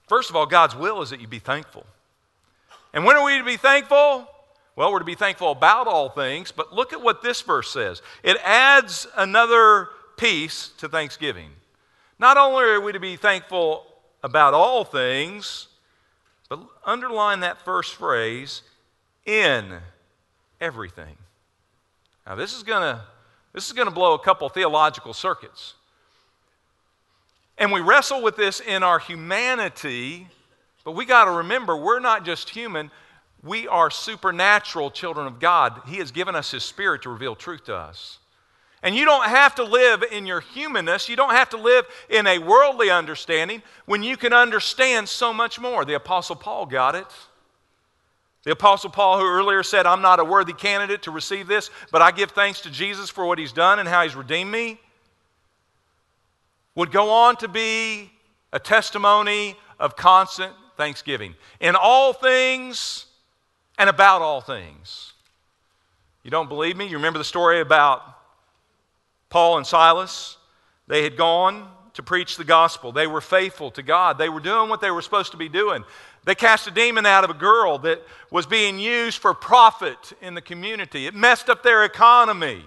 First 0.07 0.29
of 0.29 0.37
all, 0.37 0.45
God's 0.45 0.77
will 0.77 1.01
is 1.01 1.11
that 1.11 1.21
you 1.21 1.27
be 1.27 1.39
thankful. 1.39 1.87
And 2.95 3.05
when 3.05 3.17
are 3.17 3.25
we 3.25 3.37
to 3.37 3.45
be 3.45 3.59
thankful? 3.59 4.27
Well, 4.77 4.91
we're 4.91 5.01
to 5.01 5.05
be 5.05 5.15
thankful 5.15 5.51
about 5.51 5.87
all 5.87 6.09
things, 6.09 6.51
but 6.51 6.73
look 6.73 6.93
at 6.93 7.03
what 7.03 7.23
this 7.23 7.43
verse 7.43 7.71
says. 7.71 8.01
It 8.23 8.39
adds 8.43 9.07
another 9.17 9.89
piece 10.17 10.69
to 10.79 10.89
thanksgiving. 10.89 11.51
Not 12.19 12.37
only 12.37 12.65
are 12.65 12.81
we 12.81 12.93
to 12.93 13.01
be 13.01 13.17
thankful 13.17 13.85
about 14.23 14.55
all 14.55 14.85
things, 14.85 15.69
but 16.49 16.61
underline 16.85 17.41
that 17.41 17.63
first 17.65 17.95
phrase 17.97 18.63
in 19.27 19.79
everything. 20.61 21.17
Now, 22.27 22.35
this 22.37 22.55
is 22.57 22.63
going 22.63 22.83
to 22.83 23.03
this 23.53 23.67
is 23.67 23.73
going 23.73 23.87
to 23.87 23.95
blow 23.95 24.15
a 24.15 24.19
couple 24.19 24.49
theological 24.49 25.15
circuits. 25.15 25.75
And 27.57 27.71
we 27.71 27.81
wrestle 27.81 28.21
with 28.21 28.35
this 28.35 28.59
in 28.59 28.83
our 28.83 28.99
humanity, 28.99 30.27
but 30.85 30.93
we 30.93 31.07
got 31.07 31.25
to 31.25 31.31
remember 31.31 31.77
we're 31.77 32.01
not 32.01 32.25
just 32.25 32.51
human, 32.51 32.91
we 33.43 33.69
are 33.69 33.91
supernatural 33.91 34.91
children 34.91 35.27
of 35.27 35.41
God. 35.41 35.81
He 35.87 35.97
has 35.97 36.11
given 36.11 36.35
us 36.35 36.51
His 36.51 36.63
Spirit 36.63 37.03
to 37.03 37.11
reveal 37.11 37.35
truth 37.35 37.65
to 37.65 37.75
us. 37.75 38.19
And 38.83 38.95
you 38.95 39.07
don't 39.07 39.27
have 39.27 39.55
to 39.55 39.65
live 39.65 40.03
in 40.03 40.27
your 40.27 40.41
humanness. 40.41 41.09
You 41.09 41.17
don't 41.17 41.35
have 41.35 41.49
to 41.51 41.57
live 41.57 41.87
in 42.11 42.27
a 42.27 42.39
worldly 42.39 42.91
understanding 42.91 43.63
when 43.87 44.03
you 44.03 44.19
can 44.19 44.35
understand 44.35 45.09
so 45.09 45.33
much 45.33 45.59
more. 45.59 45.87
The 45.87 45.95
Apostle 45.95 46.37
Paul 46.37 46.67
got 46.67 46.95
it. 46.95 47.07
The 48.45 48.53
Apostle 48.53 48.91
Paul, 48.91 49.19
who 49.19 49.27
earlier 49.27 49.63
said, 49.63 49.87
I'm 49.87 50.03
not 50.03 50.21
a 50.21 50.25
worthy 50.25 50.53
candidate 50.53 51.03
to 51.03 51.11
receive 51.11 51.47
this, 51.47 51.71
but 51.91 52.03
I 52.03 52.11
give 52.11 52.33
thanks 52.33 52.61
to 52.63 52.71
Jesus 52.71 53.09
for 53.09 53.25
what 53.25 53.39
he's 53.39 53.53
done 53.53 53.79
and 53.79 53.89
how 53.89 54.03
he's 54.03 54.15
redeemed 54.15 54.53
me, 54.53 54.79
would 56.75 56.93
go 56.93 57.11
on 57.11 57.37
to 57.37 57.49
be 57.49 58.11
a 58.53 58.59
testimony 58.59 59.57
of 59.81 59.97
constant 59.97 60.53
thanksgiving 60.77 61.35
in 61.61 61.77
all 61.77 62.13
things 62.13 63.07
and 63.79 63.91
about 63.91 64.23
all 64.23 64.41
things. 64.41 65.13
You 66.23 66.31
don't 66.31 66.49
believe 66.49 66.77
me? 66.77 66.87
You 66.87 66.97
remember 66.97 67.19
the 67.19 67.25
story 67.25 67.61
about 67.61 68.03
Paul 69.29 69.59
and 69.59 69.67
Silas? 69.67 70.39
They 70.87 71.03
had 71.03 71.17
gone 71.17 71.69
to 71.95 72.03
preach 72.03 72.37
the 72.37 72.45
gospel. 72.45 72.93
They 72.93 73.07
were 73.07 73.21
faithful 73.21 73.71
to 73.73 73.83
God. 73.83 74.19
They 74.19 74.29
were 74.29 74.41
doing 74.41 74.69
what 74.69 74.81
they 74.81 74.91
were 74.91 75.03
supposed 75.03 75.33
to 75.33 75.37
be 75.37 75.49
doing. 75.49 75.85
They 76.25 76.35
cast 76.35 76.67
a 76.67 76.71
demon 76.71 77.07
out 77.07 77.25
of 77.25 77.31
a 77.31 77.35
girl 77.35 77.79
that 77.79 78.03
was 78.31 78.47
being 78.47 78.79
used 78.79 79.19
for 79.19 79.35
profit 79.35 80.13
in 80.23 80.35
the 80.35 80.41
community. 80.41 81.07
It 81.07 81.15
messed 81.15 81.51
up 81.51 81.63
their 81.63 81.85
economy. 81.85 82.65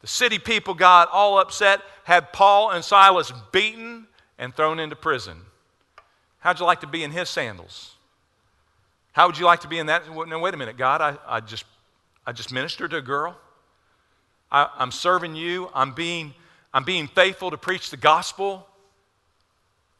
The 0.00 0.06
city 0.06 0.38
people 0.38 0.74
got 0.74 1.10
all 1.12 1.38
upset, 1.38 1.82
had 2.04 2.32
Paul 2.32 2.70
and 2.70 2.84
Silas 2.84 3.32
beaten 3.52 4.06
and 4.38 4.54
thrown 4.54 4.78
into 4.78 4.96
prison. 4.96 5.38
How'd 6.40 6.60
you 6.60 6.66
like 6.66 6.80
to 6.80 6.86
be 6.86 7.04
in 7.04 7.10
his 7.10 7.28
sandals? 7.28 7.94
How 9.12 9.26
would 9.26 9.38
you 9.38 9.46
like 9.46 9.60
to 9.60 9.68
be 9.68 9.78
in 9.78 9.86
that? 9.86 10.02
No, 10.08 10.38
wait 10.38 10.54
a 10.54 10.56
minute, 10.56 10.76
God. 10.76 11.00
I, 11.00 11.16
I, 11.26 11.40
just, 11.40 11.64
I 12.26 12.32
just 12.32 12.52
ministered 12.52 12.92
to 12.92 12.98
a 12.98 13.02
girl. 13.02 13.36
I, 14.50 14.68
I'm 14.78 14.92
serving 14.92 15.34
you. 15.34 15.70
I'm 15.74 15.92
being, 15.92 16.34
I'm 16.72 16.84
being 16.84 17.08
faithful 17.08 17.50
to 17.50 17.56
preach 17.56 17.90
the 17.90 17.96
gospel. 17.96 18.66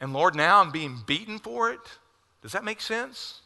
And 0.00 0.12
Lord, 0.12 0.36
now 0.36 0.60
I'm 0.60 0.70
being 0.70 0.98
beaten 1.06 1.38
for 1.38 1.70
it? 1.70 1.80
Does 2.42 2.52
that 2.52 2.64
make 2.64 2.80
sense? 2.80 3.40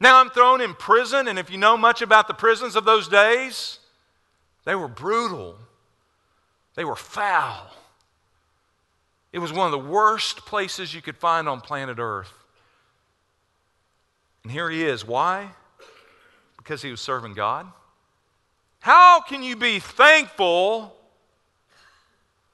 Now 0.00 0.20
I'm 0.20 0.30
thrown 0.30 0.60
in 0.60 0.74
prison, 0.74 1.28
and 1.28 1.38
if 1.38 1.50
you 1.50 1.58
know 1.58 1.76
much 1.76 2.02
about 2.02 2.28
the 2.28 2.34
prisons 2.34 2.76
of 2.76 2.84
those 2.84 3.08
days, 3.08 3.78
they 4.64 4.74
were 4.74 4.88
brutal, 4.88 5.56
they 6.74 6.84
were 6.84 6.96
foul. 6.96 7.70
It 9.32 9.38
was 9.38 9.52
one 9.52 9.66
of 9.66 9.72
the 9.72 9.90
worst 9.90 10.46
places 10.46 10.94
you 10.94 11.02
could 11.02 11.16
find 11.16 11.48
on 11.48 11.60
planet 11.60 11.98
Earth. 11.98 12.32
And 14.42 14.52
here 14.52 14.70
he 14.70 14.84
is. 14.84 15.04
Why? 15.04 15.50
Because 16.56 16.82
he 16.82 16.90
was 16.90 17.00
serving 17.00 17.34
God. 17.34 17.66
How 18.80 19.20
can 19.20 19.42
you 19.42 19.56
be 19.56 19.78
thankful 19.78 20.96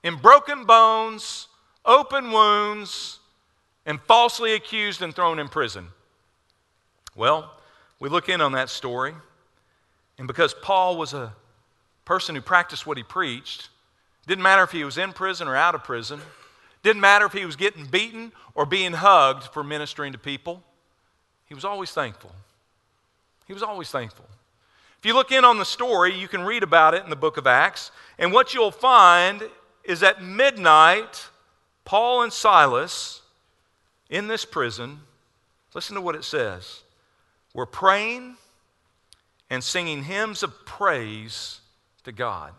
in 0.02 0.16
broken 0.16 0.64
bones 0.64 1.48
open 1.84 2.30
wounds, 2.30 3.18
and 3.86 4.00
falsely 4.02 4.54
accused 4.54 5.02
and 5.02 5.14
thrown 5.14 5.38
in 5.38 5.48
prison. 5.48 5.88
Well, 7.14 7.52
we 7.98 8.08
look 8.08 8.28
in 8.28 8.40
on 8.40 8.52
that 8.52 8.70
story, 8.70 9.14
and 10.18 10.26
because 10.26 10.54
Paul 10.54 10.96
was 10.96 11.14
a 11.14 11.32
person 12.04 12.34
who 12.34 12.40
practiced 12.40 12.86
what 12.86 12.96
he 12.96 13.02
preached, 13.02 13.68
didn't 14.26 14.42
matter 14.42 14.62
if 14.62 14.70
he 14.70 14.84
was 14.84 14.98
in 14.98 15.12
prison 15.12 15.48
or 15.48 15.56
out 15.56 15.74
of 15.74 15.84
prison, 15.84 16.20
didn't 16.82 17.00
matter 17.00 17.26
if 17.26 17.32
he 17.32 17.44
was 17.44 17.56
getting 17.56 17.86
beaten 17.86 18.32
or 18.54 18.66
being 18.66 18.92
hugged 18.92 19.44
for 19.44 19.62
ministering 19.62 20.12
to 20.12 20.18
people, 20.18 20.62
he 21.46 21.54
was 21.54 21.64
always 21.64 21.90
thankful. 21.90 22.32
He 23.46 23.52
was 23.52 23.62
always 23.62 23.90
thankful. 23.90 24.26
If 24.98 25.06
you 25.06 25.14
look 25.14 25.32
in 25.32 25.44
on 25.44 25.58
the 25.58 25.64
story, 25.64 26.14
you 26.14 26.28
can 26.28 26.42
read 26.42 26.62
about 26.62 26.94
it 26.94 27.02
in 27.04 27.10
the 27.10 27.16
book 27.16 27.36
of 27.36 27.46
Acts, 27.46 27.90
and 28.18 28.32
what 28.32 28.54
you'll 28.54 28.70
find 28.70 29.42
is 29.84 30.02
at 30.02 30.22
midnight, 30.22 31.28
Paul 31.84 32.22
and 32.22 32.32
Silas 32.32 33.20
in 34.08 34.28
this 34.28 34.44
prison, 34.44 35.00
listen 35.74 35.96
to 35.96 36.00
what 36.00 36.14
it 36.14 36.24
says, 36.24 36.82
were 37.52 37.66
praying 37.66 38.36
and 39.50 39.62
singing 39.62 40.04
hymns 40.04 40.42
of 40.42 40.64
praise 40.64 41.60
to 42.04 42.12
God. 42.12 42.52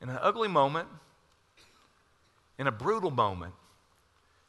In 0.00 0.08
an 0.08 0.18
ugly 0.20 0.48
moment, 0.48 0.88
in 2.58 2.66
a 2.66 2.72
brutal 2.72 3.10
moment, 3.10 3.54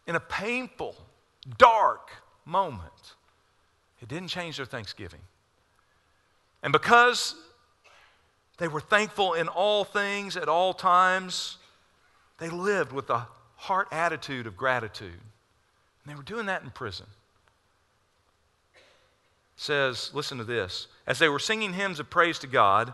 in 0.07 0.15
a 0.15 0.19
painful, 0.19 0.95
dark 1.57 2.09
moment, 2.45 3.15
it 4.01 4.07
didn't 4.07 4.29
change 4.29 4.57
their 4.57 4.65
thanksgiving. 4.65 5.21
And 6.61 6.71
because 6.71 7.35
they 8.59 8.67
were 8.67 8.81
thankful 8.81 9.33
in 9.33 9.47
all 9.47 9.85
things 9.85 10.37
at 10.37 10.49
all 10.49 10.73
times. 10.73 11.57
They 12.37 12.49
lived 12.49 12.91
with 12.91 13.09
a 13.09 13.25
heart 13.55 13.87
attitude 13.91 14.47
of 14.47 14.55
gratitude. 14.55 15.13
And 15.13 16.05
they 16.05 16.15
were 16.15 16.23
doing 16.23 16.45
that 16.45 16.61
in 16.61 16.69
prison. 16.69 17.07
says, 19.55 20.11
listen 20.13 20.37
to 20.37 20.43
this. 20.43 20.87
As 21.07 21.19
they 21.19 21.29
were 21.29 21.39
singing 21.39 21.73
hymns 21.73 21.99
of 21.99 22.09
praise 22.09 22.37
to 22.39 22.47
God, 22.47 22.93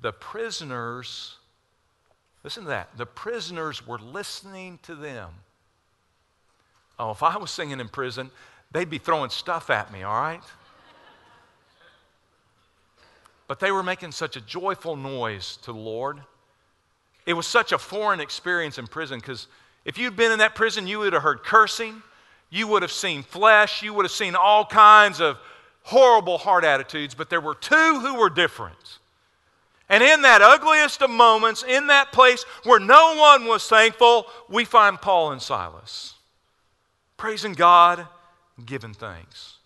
the 0.00 0.12
prisoners, 0.12 1.36
listen 2.46 2.62
to 2.62 2.68
that, 2.68 2.96
the 2.96 3.04
prisoners 3.04 3.84
were 3.84 3.98
listening 3.98 4.78
to 4.84 4.94
them. 4.94 5.30
Oh, 6.96 7.10
if 7.10 7.24
I 7.24 7.38
was 7.38 7.50
singing 7.50 7.80
in 7.80 7.88
prison, 7.88 8.30
they'd 8.70 8.88
be 8.88 8.98
throwing 8.98 9.30
stuff 9.30 9.68
at 9.68 9.92
me, 9.92 10.04
all 10.04 10.14
right? 10.14 10.40
But 13.48 13.58
they 13.58 13.72
were 13.72 13.82
making 13.82 14.12
such 14.12 14.36
a 14.36 14.40
joyful 14.40 14.94
noise 14.94 15.56
to 15.62 15.72
the 15.72 15.78
Lord. 15.78 16.20
It 17.26 17.32
was 17.32 17.48
such 17.48 17.72
a 17.72 17.78
foreign 17.78 18.20
experience 18.20 18.78
in 18.78 18.86
prison 18.86 19.18
because 19.18 19.48
if 19.84 19.98
you'd 19.98 20.14
been 20.14 20.30
in 20.30 20.38
that 20.38 20.54
prison, 20.54 20.86
you 20.86 21.00
would 21.00 21.14
have 21.14 21.24
heard 21.24 21.42
cursing, 21.42 22.00
you 22.50 22.68
would 22.68 22.82
have 22.82 22.92
seen 22.92 23.24
flesh, 23.24 23.82
you 23.82 23.92
would 23.92 24.04
have 24.04 24.12
seen 24.12 24.36
all 24.36 24.64
kinds 24.64 25.20
of 25.20 25.36
horrible 25.82 26.38
heart 26.38 26.62
attitudes, 26.62 27.12
but 27.12 27.28
there 27.28 27.40
were 27.40 27.56
two 27.56 27.98
who 27.98 28.14
were 28.14 28.30
different. 28.30 29.00
And 29.88 30.02
in 30.02 30.22
that 30.22 30.42
ugliest 30.42 31.00
of 31.02 31.10
moments, 31.10 31.62
in 31.62 31.86
that 31.86 32.12
place 32.12 32.44
where 32.64 32.80
no 32.80 33.14
one 33.16 33.46
was 33.46 33.68
thankful, 33.68 34.26
we 34.48 34.64
find 34.64 35.00
Paul 35.00 35.32
and 35.32 35.40
Silas 35.40 36.14
praising 37.16 37.52
God 37.52 38.06
giving 38.64 38.94
thanks. 38.94 39.58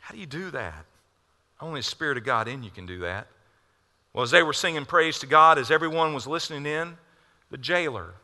How 0.00 0.14
do 0.14 0.20
you 0.20 0.26
do 0.26 0.50
that? 0.50 0.84
Only 1.60 1.80
the 1.80 1.84
Spirit 1.84 2.18
of 2.18 2.24
God 2.24 2.48
in 2.48 2.62
you 2.62 2.70
can 2.70 2.86
do 2.86 3.00
that. 3.00 3.28
Well, 4.12 4.24
as 4.24 4.30
they 4.30 4.42
were 4.42 4.52
singing 4.52 4.84
praise 4.84 5.18
to 5.20 5.26
God, 5.26 5.58
as 5.58 5.70
everyone 5.70 6.14
was 6.14 6.26
listening 6.26 6.66
in, 6.66 6.96
the 7.50 7.58
jailer, 7.58 8.14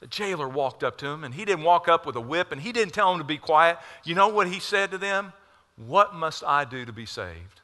the 0.00 0.06
jailer 0.06 0.48
walked 0.48 0.82
up 0.84 0.98
to 0.98 1.06
him, 1.06 1.24
and 1.24 1.34
he 1.34 1.44
didn't 1.44 1.64
walk 1.64 1.88
up 1.88 2.04
with 2.06 2.16
a 2.16 2.20
whip, 2.20 2.52
and 2.52 2.60
he 2.60 2.72
didn't 2.72 2.94
tell 2.94 3.12
him 3.12 3.18
to 3.18 3.24
be 3.24 3.38
quiet. 3.38 3.78
You 4.04 4.14
know 4.14 4.28
what 4.28 4.48
he 4.48 4.60
said 4.60 4.90
to 4.90 4.98
them? 4.98 5.32
What 5.76 6.14
must 6.14 6.44
I 6.44 6.64
do 6.64 6.84
to 6.84 6.92
be 6.92 7.06
saved? 7.06 7.60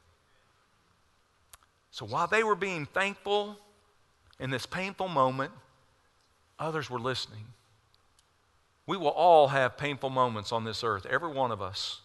So 1.95 2.05
while 2.05 2.27
they 2.27 2.43
were 2.43 2.55
being 2.55 2.85
thankful 2.85 3.57
in 4.37 4.49
this 4.49 4.65
painful 4.65 5.07
moment, 5.07 5.53
others 6.59 6.89
were 6.89 6.99
listening. 6.99 7.45
We 8.85 8.97
will 8.97 9.07
all 9.07 9.47
have 9.47 9.77
painful 9.77 10.09
moments 10.09 10.51
on 10.51 10.65
this 10.65 10.83
earth, 10.83 11.05
every 11.05 11.31
one 11.31 11.51
of 11.51 11.61
us. 11.61 12.01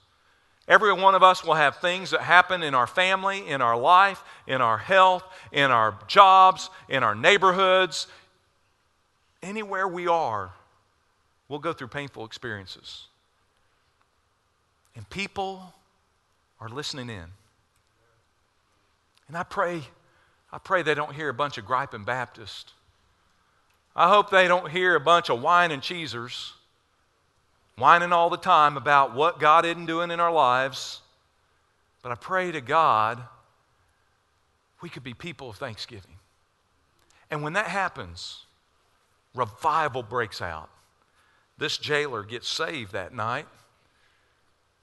Every 0.68 0.92
one 0.92 1.16
of 1.16 1.24
us 1.24 1.42
will 1.42 1.54
have 1.54 1.78
things 1.78 2.12
that 2.12 2.20
happen 2.20 2.62
in 2.62 2.72
our 2.72 2.86
family, 2.86 3.48
in 3.48 3.60
our 3.60 3.76
life, 3.76 4.22
in 4.46 4.60
our 4.60 4.78
health, 4.78 5.24
in 5.50 5.72
our 5.72 5.98
jobs, 6.06 6.70
in 6.88 7.02
our 7.02 7.16
neighborhoods. 7.16 8.06
Anywhere 9.42 9.88
we 9.88 10.06
are, 10.06 10.52
we'll 11.48 11.58
go 11.58 11.72
through 11.72 11.88
painful 11.88 12.24
experiences. 12.24 13.08
And 14.94 15.10
people 15.10 15.74
are 16.60 16.68
listening 16.68 17.10
in. 17.10 17.39
And 19.30 19.36
I 19.36 19.44
pray, 19.44 19.82
I 20.50 20.58
pray 20.58 20.82
they 20.82 20.96
don't 20.96 21.14
hear 21.14 21.28
a 21.28 21.34
bunch 21.34 21.56
of 21.56 21.64
griping 21.64 22.02
Baptists. 22.02 22.72
I 23.94 24.08
hope 24.08 24.28
they 24.28 24.48
don't 24.48 24.68
hear 24.68 24.96
a 24.96 25.00
bunch 25.00 25.30
of 25.30 25.40
whining 25.40 25.80
cheesers 25.80 26.54
whining 27.78 28.12
all 28.12 28.28
the 28.28 28.36
time 28.36 28.76
about 28.76 29.14
what 29.14 29.38
God 29.38 29.64
isn't 29.64 29.86
doing 29.86 30.10
in 30.10 30.18
our 30.18 30.32
lives. 30.32 31.00
But 32.02 32.10
I 32.10 32.16
pray 32.16 32.50
to 32.50 32.60
God 32.60 33.22
we 34.82 34.88
could 34.88 35.04
be 35.04 35.14
people 35.14 35.50
of 35.50 35.56
thanksgiving. 35.58 36.16
And 37.30 37.44
when 37.44 37.52
that 37.52 37.66
happens, 37.66 38.46
revival 39.32 40.02
breaks 40.02 40.42
out. 40.42 40.70
This 41.56 41.78
jailer 41.78 42.24
gets 42.24 42.48
saved 42.48 42.94
that 42.94 43.14
night. 43.14 43.46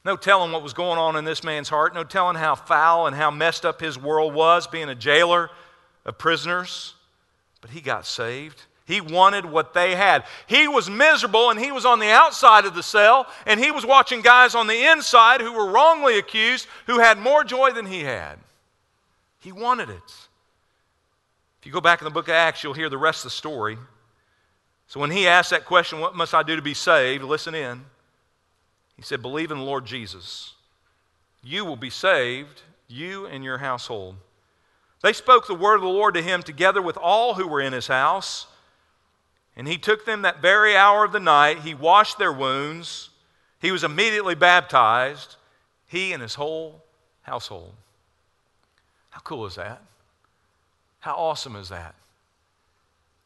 No 0.08 0.16
telling 0.16 0.54
what 0.54 0.64
was 0.64 0.72
going 0.72 0.98
on 0.98 1.18
in 1.18 1.26
this 1.26 1.44
man's 1.44 1.68
heart, 1.68 1.94
no 1.94 2.06
telling 2.06 2.38
how 2.38 2.56
foul 2.56 3.08
and 3.08 3.16
how 3.16 3.30
messed 3.30 3.66
up 3.66 3.82
his 3.82 4.00
world 4.00 4.34
was 4.34 4.66
being 4.66 4.88
a 4.88 4.96
jailer 4.96 5.50
of 6.06 6.18
prisoners. 6.18 6.94
But 7.60 7.72
he 7.72 7.82
got 7.82 8.06
saved. 8.06 8.64
He 8.86 9.02
wanted 9.02 9.44
what 9.44 9.74
they 9.74 9.96
had. 9.96 10.24
He 10.48 10.66
was 10.70 10.90
miserable 10.90 11.50
and 11.50 11.60
he 11.60 11.74
was 11.74 11.86
on 11.86 12.00
the 12.00 12.08
outside 12.08 12.64
of 12.64 12.74
the 12.74 12.84
cell 12.84 13.28
and 13.46 13.60
he 13.60 13.70
was 13.70 13.86
watching 13.86 14.22
guys 14.22 14.56
on 14.56 14.68
the 14.68 14.82
inside 14.92 15.42
who 15.42 15.52
were 15.52 15.70
wrongly 15.70 16.18
accused 16.18 16.68
who 16.86 17.00
had 17.00 17.18
more 17.18 17.44
joy 17.44 17.72
than 17.72 17.86
he 17.86 18.00
had. 18.00 18.40
He 19.42 19.52
wanted 19.52 19.90
it. 19.90 20.28
If 21.60 21.66
you 21.66 21.74
go 21.74 21.82
back 21.82 22.00
in 22.00 22.06
the 22.06 22.12
book 22.12 22.30
of 22.30 22.34
Acts, 22.34 22.64
you'll 22.64 22.74
hear 22.74 22.90
the 22.90 22.98
rest 22.98 23.26
of 23.26 23.32
the 23.32 23.36
story. 23.36 23.78
So 24.88 25.02
when 25.02 25.12
he 25.12 25.28
asked 25.28 25.50
that 25.50 25.66
question, 25.66 26.00
What 26.00 26.16
must 26.16 26.34
I 26.34 26.44
do 26.44 26.56
to 26.56 26.62
be 26.62 26.74
saved? 26.74 27.26
Listen 27.26 27.54
in. 27.54 27.84
He 28.98 29.04
said, 29.04 29.22
Believe 29.22 29.52
in 29.52 29.60
the 29.60 29.64
Lord 29.64 29.86
Jesus. 29.86 30.54
You 31.42 31.64
will 31.64 31.78
be 31.78 31.90
saved, 31.90 32.64
you 32.88 33.26
and 33.26 33.44
your 33.44 33.60
household. 33.60 34.16
They 35.02 35.14
spoke 35.14 35.48
the 35.48 35.54
word 35.54 35.76
of 35.76 35.82
the 35.82 35.88
Lord 35.88 36.16
to 36.16 36.22
him 36.22 36.44
together 36.44 36.82
with 36.82 36.98
all 36.98 37.36
who 37.36 37.48
were 37.48 37.62
in 37.62 37.74
his 37.74 37.88
house. 37.88 38.48
And 39.56 39.68
he 39.68 39.78
took 39.78 40.06
them 40.06 40.24
that 40.24 40.42
very 40.42 40.76
hour 40.76 41.06
of 41.06 41.12
the 41.12 41.20
night. 41.20 41.60
He 41.60 41.74
washed 41.74 42.18
their 42.18 42.34
wounds. 42.34 43.10
He 43.60 43.72
was 43.72 43.84
immediately 43.84 44.36
baptized, 44.36 45.36
he 45.88 46.14
and 46.14 46.22
his 46.22 46.36
whole 46.36 46.84
household. 47.22 47.74
How 49.10 49.20
cool 49.22 49.46
is 49.46 49.56
that? 49.56 49.82
How 51.00 51.16
awesome 51.16 51.56
is 51.56 51.70
that? 51.70 51.96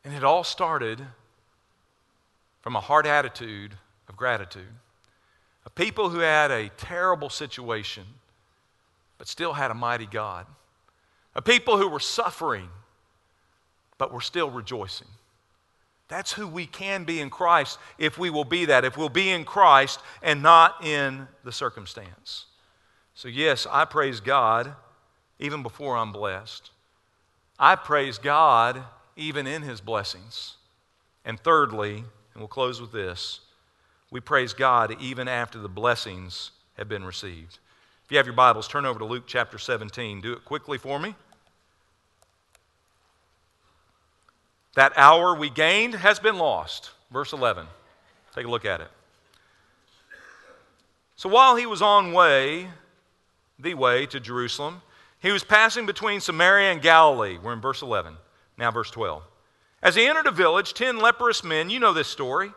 And 0.05 0.13
it 0.13 0.23
all 0.23 0.43
started 0.43 1.01
from 2.61 2.75
a 2.75 2.79
heart 2.79 3.05
attitude 3.05 3.73
of 4.07 4.15
gratitude. 4.15 4.73
People 5.75 6.09
who 6.09 6.19
had 6.19 6.51
a 6.51 6.69
terrible 6.77 7.29
situation, 7.29 8.03
but 9.17 9.27
still 9.27 9.53
had 9.53 9.71
a 9.71 9.75
mighty 9.75 10.05
God. 10.05 10.45
A 11.35 11.41
people 11.41 11.77
who 11.77 11.87
were 11.87 11.99
suffering, 11.99 12.69
but 13.97 14.11
were 14.11 14.21
still 14.21 14.49
rejoicing. 14.49 15.07
That's 16.07 16.33
who 16.33 16.45
we 16.45 16.65
can 16.65 17.05
be 17.05 17.21
in 17.21 17.29
Christ 17.29 17.79
if 17.97 18.17
we 18.17 18.29
will 18.29 18.43
be 18.43 18.65
that, 18.65 18.83
if 18.83 18.97
we'll 18.97 19.07
be 19.07 19.29
in 19.29 19.45
Christ 19.45 20.01
and 20.21 20.43
not 20.43 20.83
in 20.83 21.27
the 21.45 21.53
circumstance. 21.53 22.47
So, 23.15 23.29
yes, 23.29 23.65
I 23.69 23.85
praise 23.85 24.19
God 24.19 24.73
even 25.39 25.63
before 25.63 25.95
I'm 25.95 26.11
blessed. 26.11 26.71
I 27.57 27.75
praise 27.75 28.17
God 28.17 28.83
even 29.15 29.47
in 29.47 29.61
His 29.61 29.79
blessings. 29.79 30.55
And 31.23 31.39
thirdly, 31.39 31.97
and 32.33 32.41
we'll 32.41 32.47
close 32.47 32.81
with 32.81 32.91
this, 32.91 33.39
we 34.11 34.19
praise 34.19 34.53
God 34.53 34.95
even 34.99 35.27
after 35.27 35.57
the 35.57 35.69
blessings 35.69 36.51
have 36.77 36.89
been 36.89 37.03
received. 37.03 37.59
If 38.05 38.11
you 38.11 38.17
have 38.17 38.27
your 38.27 38.35
Bibles, 38.35 38.67
turn 38.67 38.85
over 38.85 38.99
to 38.99 39.05
Luke 39.05 39.23
chapter 39.25 39.57
17. 39.57 40.21
Do 40.21 40.33
it 40.33 40.43
quickly 40.43 40.77
for 40.77 40.99
me. 40.99 41.15
That 44.75 44.93
hour 44.97 45.33
we 45.33 45.49
gained 45.49 45.95
has 45.95 46.19
been 46.19 46.37
lost. 46.37 46.91
Verse 47.09 47.33
11. 47.33 47.65
Take 48.35 48.45
a 48.45 48.49
look 48.49 48.65
at 48.65 48.81
it. 48.81 48.89
So 51.15 51.29
while 51.29 51.55
he 51.55 51.65
was 51.65 51.81
on 51.81 52.13
way, 52.13 52.67
the 53.59 53.75
way 53.75 54.05
to 54.07 54.19
Jerusalem, 54.19 54.81
he 55.19 55.31
was 55.31 55.43
passing 55.43 55.85
between 55.85 56.19
Samaria 56.19 56.71
and 56.71 56.81
Galilee. 56.81 57.37
We're 57.37 57.53
in 57.53 57.61
verse 57.61 57.81
11. 57.81 58.15
Now, 58.57 58.71
verse 58.71 58.91
12. 58.91 59.23
As 59.83 59.95
he 59.95 60.05
entered 60.05 60.27
a 60.27 60.31
village, 60.31 60.73
ten 60.73 60.97
leprous 60.97 61.43
men, 61.43 61.69
you 61.69 61.79
know 61.79 61.93
this 61.93 62.07
story. 62.07 62.51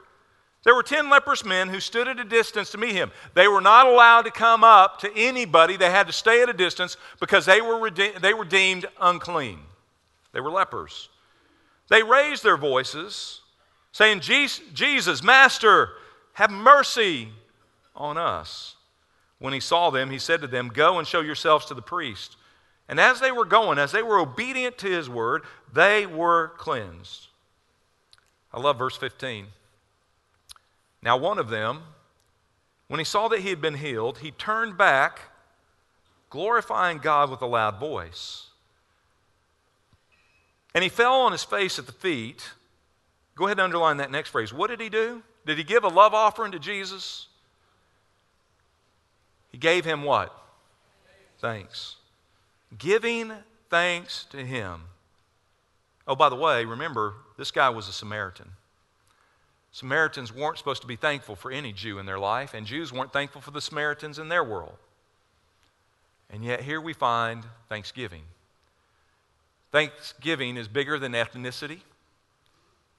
There 0.64 0.74
were 0.74 0.82
ten 0.82 1.10
leprous 1.10 1.44
men 1.44 1.68
who 1.68 1.78
stood 1.78 2.08
at 2.08 2.18
a 2.18 2.24
distance 2.24 2.70
to 2.70 2.78
meet 2.78 2.94
him. 2.94 3.12
They 3.34 3.46
were 3.48 3.60
not 3.60 3.86
allowed 3.86 4.22
to 4.22 4.30
come 4.30 4.64
up 4.64 4.98
to 5.00 5.14
anybody, 5.14 5.76
they 5.76 5.90
had 5.90 6.06
to 6.06 6.12
stay 6.12 6.42
at 6.42 6.48
a 6.48 6.54
distance 6.54 6.96
because 7.20 7.46
they 7.46 7.60
were, 7.60 7.78
rede- 7.78 8.16
they 8.20 8.34
were 8.34 8.46
deemed 8.46 8.86
unclean. 9.00 9.60
They 10.32 10.40
were 10.40 10.50
lepers. 10.50 11.10
They 11.90 12.02
raised 12.02 12.42
their 12.42 12.56
voices, 12.56 13.42
saying, 13.92 14.20
Jesus, 14.20 15.22
Master, 15.22 15.90
have 16.32 16.50
mercy 16.50 17.28
on 17.94 18.16
us. 18.16 18.76
When 19.38 19.52
he 19.52 19.60
saw 19.60 19.90
them, 19.90 20.10
he 20.10 20.18
said 20.18 20.40
to 20.40 20.46
them, 20.46 20.68
Go 20.68 20.98
and 20.98 21.06
show 21.06 21.20
yourselves 21.20 21.66
to 21.66 21.74
the 21.74 21.82
priest. 21.82 22.36
And 22.88 22.98
as 22.98 23.20
they 23.20 23.32
were 23.32 23.44
going, 23.44 23.78
as 23.78 23.92
they 23.92 24.02
were 24.02 24.18
obedient 24.18 24.78
to 24.78 24.90
his 24.90 25.08
word, 25.10 25.42
they 25.72 26.06
were 26.06 26.52
cleansed. 26.56 27.28
I 28.52 28.60
love 28.60 28.78
verse 28.78 28.96
15. 28.96 29.46
Now, 31.04 31.18
one 31.18 31.38
of 31.38 31.50
them, 31.50 31.82
when 32.88 32.98
he 32.98 33.04
saw 33.04 33.28
that 33.28 33.40
he 33.40 33.50
had 33.50 33.60
been 33.60 33.74
healed, 33.74 34.18
he 34.18 34.30
turned 34.30 34.78
back, 34.78 35.20
glorifying 36.30 36.96
God 36.98 37.30
with 37.30 37.42
a 37.42 37.46
loud 37.46 37.78
voice. 37.78 38.46
And 40.74 40.82
he 40.82 40.88
fell 40.88 41.20
on 41.20 41.32
his 41.32 41.44
face 41.44 41.78
at 41.78 41.84
the 41.84 41.92
feet. 41.92 42.50
Go 43.36 43.44
ahead 43.44 43.58
and 43.58 43.64
underline 43.64 43.98
that 43.98 44.10
next 44.10 44.30
phrase. 44.30 44.52
What 44.52 44.70
did 44.70 44.80
he 44.80 44.88
do? 44.88 45.22
Did 45.44 45.58
he 45.58 45.64
give 45.64 45.84
a 45.84 45.88
love 45.88 46.14
offering 46.14 46.52
to 46.52 46.58
Jesus? 46.58 47.28
He 49.52 49.58
gave 49.58 49.84
him 49.84 50.04
what? 50.04 50.34
Thanks. 51.38 51.96
Giving 52.78 53.30
thanks 53.68 54.24
to 54.30 54.38
him. 54.38 54.80
Oh, 56.08 56.16
by 56.16 56.30
the 56.30 56.36
way, 56.36 56.64
remember, 56.64 57.14
this 57.36 57.50
guy 57.50 57.68
was 57.68 57.88
a 57.88 57.92
Samaritan. 57.92 58.52
Samaritans 59.74 60.32
weren't 60.32 60.56
supposed 60.56 60.82
to 60.82 60.86
be 60.86 60.94
thankful 60.94 61.34
for 61.34 61.50
any 61.50 61.72
Jew 61.72 61.98
in 61.98 62.06
their 62.06 62.18
life, 62.18 62.54
and 62.54 62.64
Jews 62.64 62.92
weren't 62.92 63.12
thankful 63.12 63.40
for 63.40 63.50
the 63.50 63.60
Samaritans 63.60 64.20
in 64.20 64.28
their 64.28 64.44
world. 64.44 64.76
And 66.30 66.44
yet, 66.44 66.60
here 66.60 66.80
we 66.80 66.92
find 66.92 67.42
thanksgiving. 67.68 68.22
Thanksgiving 69.72 70.56
is 70.56 70.68
bigger 70.68 70.96
than 70.96 71.10
ethnicity, 71.10 71.80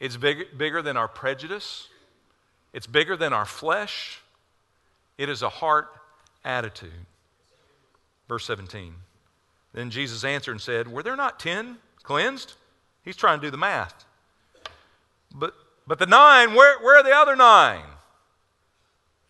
it's 0.02 0.18
big, 0.18 0.58
bigger 0.58 0.82
than 0.82 0.98
our 0.98 1.08
prejudice, 1.08 1.88
it's 2.74 2.88
bigger 2.88 3.16
than 3.16 3.32
our 3.32 3.46
flesh. 3.46 4.20
It 5.18 5.30
is 5.30 5.44
a 5.44 5.48
heart 5.48 5.88
attitude. 6.44 6.92
Verse 8.28 8.44
17. 8.44 8.94
Then 9.72 9.90
Jesus 9.90 10.26
answered 10.26 10.52
and 10.52 10.62
said, 10.62 10.90
Were 10.90 11.04
there 11.04 11.16
not 11.16 11.40
ten 11.40 11.78
cleansed? 12.04 12.56
He's 13.06 13.16
trying 13.16 13.40
to 13.40 13.48
do 13.48 13.52
the 13.52 13.56
math. 13.56 14.04
But, 15.34 15.56
but 15.88 16.00
the 16.00 16.06
nine, 16.06 16.54
where, 16.54 16.80
where 16.80 17.00
are 17.00 17.04
the 17.04 17.15
other 17.15 17.36
nine? 17.36 17.84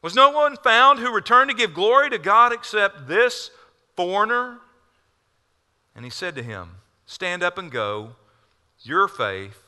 Was 0.01 0.15
no 0.15 0.29
one 0.29 0.55
found 0.57 0.99
who 0.99 1.13
returned 1.13 1.49
to 1.49 1.55
give 1.55 1.73
glory 1.73 2.09
to 2.11 2.17
God 2.17 2.53
except 2.53 3.07
this 3.07 3.49
foreigner? 3.95 4.59
And 5.95 6.05
he 6.05 6.11
said 6.11 6.35
to 6.35 6.43
him, 6.43 6.69
Stand 7.05 7.43
up 7.43 7.57
and 7.57 7.71
go. 7.71 8.11
Your 8.81 9.07
faith 9.07 9.63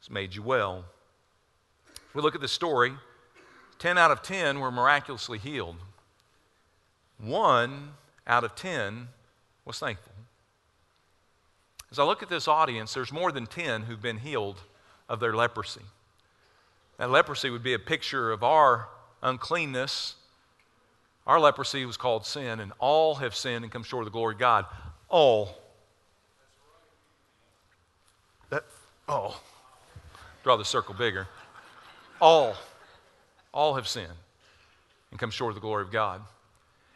has 0.00 0.10
made 0.10 0.34
you 0.34 0.42
well. 0.42 0.84
If 1.94 2.14
we 2.14 2.22
look 2.22 2.34
at 2.34 2.40
the 2.40 2.48
story, 2.48 2.92
10 3.78 3.98
out 3.98 4.10
of 4.10 4.22
10 4.22 4.58
were 4.60 4.70
miraculously 4.70 5.38
healed. 5.38 5.76
One 7.18 7.90
out 8.26 8.44
of 8.44 8.54
10 8.54 9.08
was 9.64 9.78
thankful. 9.78 10.12
As 11.90 11.98
I 11.98 12.04
look 12.04 12.22
at 12.22 12.28
this 12.28 12.48
audience, 12.48 12.94
there's 12.94 13.12
more 13.12 13.32
than 13.32 13.46
10 13.46 13.82
who've 13.82 14.02
been 14.02 14.18
healed 14.18 14.60
of 15.08 15.20
their 15.20 15.34
leprosy. 15.34 15.82
That 16.98 17.10
leprosy 17.10 17.50
would 17.50 17.62
be 17.62 17.74
a 17.74 17.78
picture 17.78 18.32
of 18.32 18.42
our 18.42 18.88
uncleanness. 19.22 20.16
Our 21.26 21.38
leprosy 21.38 21.84
was 21.86 21.96
called 21.96 22.26
sin, 22.26 22.60
and 22.60 22.72
all 22.78 23.16
have 23.16 23.34
sinned 23.34 23.64
and 23.64 23.72
come 23.72 23.82
short 23.82 24.02
of 24.02 24.06
the 24.06 24.16
glory 24.16 24.34
of 24.34 24.40
God. 24.40 24.66
All. 25.08 25.56
That, 28.50 28.64
oh. 29.08 29.40
Draw 30.42 30.56
the 30.56 30.64
circle 30.64 30.94
bigger. 30.94 31.28
All. 32.20 32.54
All 33.52 33.74
have 33.74 33.86
sinned 33.86 34.12
and 35.10 35.20
come 35.20 35.30
short 35.30 35.50
of 35.50 35.54
the 35.54 35.60
glory 35.60 35.82
of 35.82 35.90
God. 35.90 36.22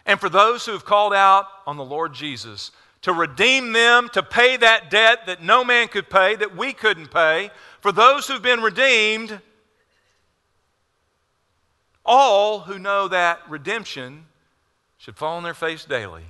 And 0.05 0.19
for 0.19 0.29
those 0.29 0.67
who 0.67 0.73
have 0.73 0.85
called 0.85 1.15
out 1.15 1.47
on 1.67 1.77
the 1.77 1.85
Lord 1.85 2.13
Jesus 2.13 2.73
to 3.03 3.13
redeem 3.13 3.73
them, 3.73 4.09
to 4.13 4.23
pay 4.23 4.57
that 4.57 4.91
debt 4.91 5.27
that 5.27 5.43
no 5.43 5.65
man 5.65 5.89
could 5.89 6.09
pay, 6.09 6.37
that 6.37 6.57
we 6.57 6.73
couldn't 6.73 7.11
pay, 7.11 7.51
for 7.81 7.93
those 7.93 8.27
who've 8.27 8.43
been 8.43 8.61
redeemed, 8.61 9.41
all 12.05 12.61
who 12.61 12.79
know 12.79 13.09
that 13.09 13.41
redemption 13.49 14.27
should 14.99 15.17
fall 15.17 15.37
on 15.37 15.43
their 15.43 15.55
face 15.55 15.85
daily 15.85 16.25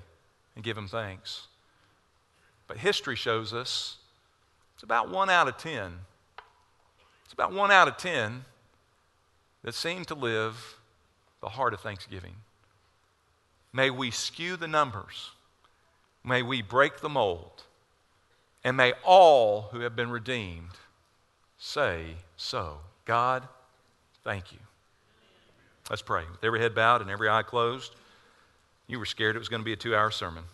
and 0.55 0.65
give 0.65 0.77
him 0.77 0.89
thanks. 0.89 1.49
But 2.67 2.79
history 2.79 3.17
shows 3.17 3.53
us 3.53 3.99
it's 4.75 4.83
about 4.83 5.11
one 5.11 5.31
out 5.31 5.49
of 5.49 5.57
ten. 5.59 5.93
It's 7.25 7.33
about 7.33 7.53
one 7.53 7.71
out 7.71 7.89
of 7.89 7.97
ten 7.97 8.45
that 9.63 9.75
seem 9.75 10.05
to 10.07 10.15
live 10.15 10.79
the 11.41 11.51
heart 11.51 11.75
of 11.75 11.81
thanksgiving. 11.81 12.35
May 13.73 13.91
we 13.91 14.11
skew 14.11 14.57
the 14.57 14.69
numbers. 14.69 15.31
May 16.25 16.43
we 16.43 16.63
break 16.63 17.01
the 17.01 17.09
mold. 17.09 17.65
And 18.65 18.77
may 18.77 18.93
all 19.05 19.69
who 19.73 19.81
have 19.81 19.97
been 19.97 20.11
redeemed 20.11 20.71
say 21.59 22.17
so. 22.37 22.79
God, 23.05 23.49
thank 24.25 24.53
you. 24.53 24.59
Let's 25.91 26.03
pray. 26.03 26.25
With 26.31 26.43
every 26.45 26.61
head 26.61 26.75
bowed 26.75 27.01
and 27.01 27.11
every 27.11 27.29
eye 27.29 27.43
closed, 27.43 27.95
you 28.87 28.99
were 28.99 29.07
scared 29.07 29.37
it 29.37 29.39
was 29.39 29.49
going 29.49 29.61
to 29.61 29.65
be 29.65 29.73
a 29.73 29.77
two 29.77 29.95
hour 29.95 30.11
sermon. 30.11 30.45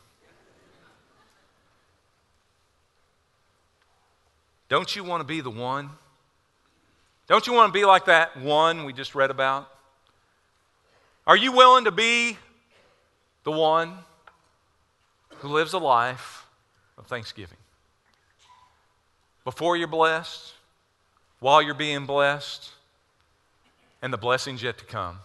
Don't 4.69 4.95
you 4.95 5.03
want 5.03 5.21
to 5.21 5.25
be 5.25 5.41
the 5.41 5.51
one? 5.51 5.91
Don't 7.27 7.47
you 7.47 7.53
want 7.53 7.73
to 7.73 7.79
be 7.79 7.85
like 7.85 8.07
that 8.07 8.37
one 8.37 8.85
we 8.85 8.93
just 8.93 9.15
read 9.15 9.31
about? 9.31 9.69
Are 11.27 11.37
you 11.37 11.53
willing 11.53 11.85
to 11.85 11.91
be 11.91 12.39
the 13.45 13.53
one 13.53 13.99
who 15.37 15.49
lives 15.49 15.73
a 15.73 15.79
life 15.79 16.47
of 16.97 17.07
thanksgiving? 17.07 17.59
Before 19.45 19.77
you're 19.77 19.89
blessed, 19.89 20.53
while 21.41 21.63
you're 21.63 21.75
being 21.75 22.07
blessed, 22.07 22.71
and 24.03 24.13
the 24.13 24.19
blessings 24.19 24.63
yet 24.63 24.79
to 24.79 24.85
come. 24.85 25.19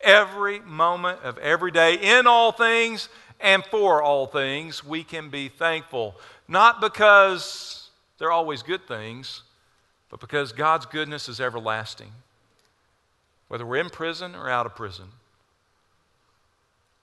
Every 0.00 0.60
moment 0.60 1.20
of 1.22 1.38
every 1.38 1.70
day, 1.70 1.94
in 1.94 2.26
all 2.26 2.52
things 2.52 3.08
and 3.40 3.64
for 3.64 4.02
all 4.02 4.26
things, 4.26 4.84
we 4.84 5.04
can 5.04 5.30
be 5.30 5.48
thankful. 5.48 6.14
Not 6.48 6.80
because 6.80 7.90
they're 8.18 8.32
always 8.32 8.62
good 8.62 8.86
things, 8.86 9.42
but 10.10 10.20
because 10.20 10.52
God's 10.52 10.86
goodness 10.86 11.28
is 11.28 11.40
everlasting. 11.40 12.12
Whether 13.48 13.66
we're 13.66 13.80
in 13.80 13.90
prison 13.90 14.34
or 14.34 14.48
out 14.48 14.66
of 14.66 14.74
prison, 14.74 15.06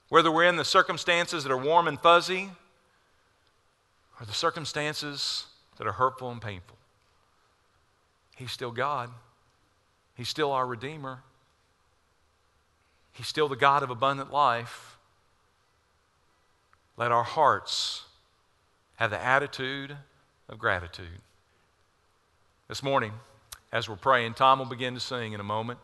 whether 0.10 0.32
we're 0.32 0.46
in 0.46 0.56
the 0.56 0.66
circumstances 0.66 1.44
that 1.44 1.52
are 1.52 1.58
warm 1.58 1.88
and 1.88 2.00
fuzzy 2.00 2.50
or 4.20 4.26
the 4.26 4.34
circumstances 4.34 5.46
that 5.78 5.88
are 5.88 5.94
hurtful 5.94 6.32
and 6.32 6.42
painful, 6.42 6.78
He's 8.36 8.52
still 8.52 8.72
God. 8.72 9.10
He's 10.18 10.28
still 10.28 10.52
our 10.52 10.66
Redeemer. 10.66 11.20
He's 13.14 13.28
still 13.28 13.48
the 13.48 13.56
God 13.56 13.84
of 13.84 13.92
abundant 13.92 14.34
life. 14.34 14.98
Let 16.98 17.12
our 17.12 17.24
hearts 17.24 18.04
have 18.96 19.12
the 19.12 19.24
attitude 19.24 19.96
of 20.50 20.58
gratitude. 20.58 21.22
This 22.68 22.82
morning, 22.82 23.14
as 23.72 23.88
we're 23.88 23.96
praying, 23.96 24.34
Tom 24.34 24.58
will 24.58 24.66
begin 24.66 24.96
to 24.96 25.00
sing 25.00 25.34
in 25.34 25.40
a 25.40 25.44
moment. 25.44 25.80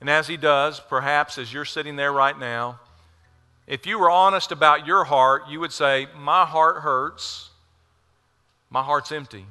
And 0.00 0.10
as 0.10 0.28
he 0.28 0.36
does, 0.36 0.78
perhaps 0.78 1.38
as 1.38 1.52
you're 1.52 1.64
sitting 1.64 1.96
there 1.96 2.12
right 2.12 2.38
now, 2.38 2.78
if 3.66 3.86
you 3.86 3.98
were 3.98 4.10
honest 4.10 4.52
about 4.52 4.86
your 4.86 5.04
heart, 5.04 5.44
you 5.48 5.60
would 5.60 5.72
say, 5.72 6.08
My 6.16 6.44
heart 6.44 6.82
hurts. 6.82 7.50
My 8.68 8.82
heart's 8.82 9.12
empty. 9.12 9.46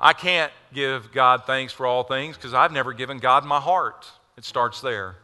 I 0.00 0.12
can't 0.12 0.52
give 0.72 1.12
God 1.12 1.44
thanks 1.44 1.72
for 1.72 1.86
all 1.86 2.04
things 2.04 2.36
because 2.36 2.54
I've 2.54 2.72
never 2.72 2.92
given 2.92 3.18
God 3.18 3.44
my 3.44 3.60
heart. 3.60 4.06
It 4.36 4.44
starts 4.44 4.80
there. 4.80 5.16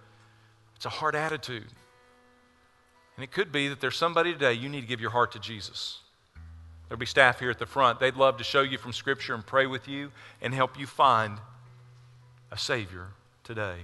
It's 0.75 0.87
a 0.87 0.91
heart 0.91 1.15
attitude. 1.15 1.67
And 3.17 3.23
it 3.23 3.31
could 3.31 3.53
be 3.53 3.69
that 3.69 3.81
there's 3.81 3.97
somebody 3.97 4.33
today 4.33 4.55
you 4.55 4.69
need 4.69 4.81
to 4.81 4.87
give 4.87 5.01
your 5.01 5.11
heart 5.11 5.33
to 5.33 5.39
Jesus. 5.39 6.01
There'll 6.89 6.99
be 6.99 7.07
staff 7.07 7.39
here 7.39 7.51
at 7.51 7.59
the 7.59 7.67
front. 7.67 8.01
They'd 8.01 8.17
love 8.17 8.39
to 8.39 8.45
show 8.45 8.63
you 8.63 8.77
from 8.77 8.93
Scripture 8.93 9.35
and 9.35 9.47
pray 9.47 9.67
with 9.67 9.89
you 9.89 10.11
and 10.43 10.53
help 10.53 10.79
you 10.79 10.87
find 10.87 11.39
a 12.51 12.59
Savior 12.59 13.09
today. 13.45 13.79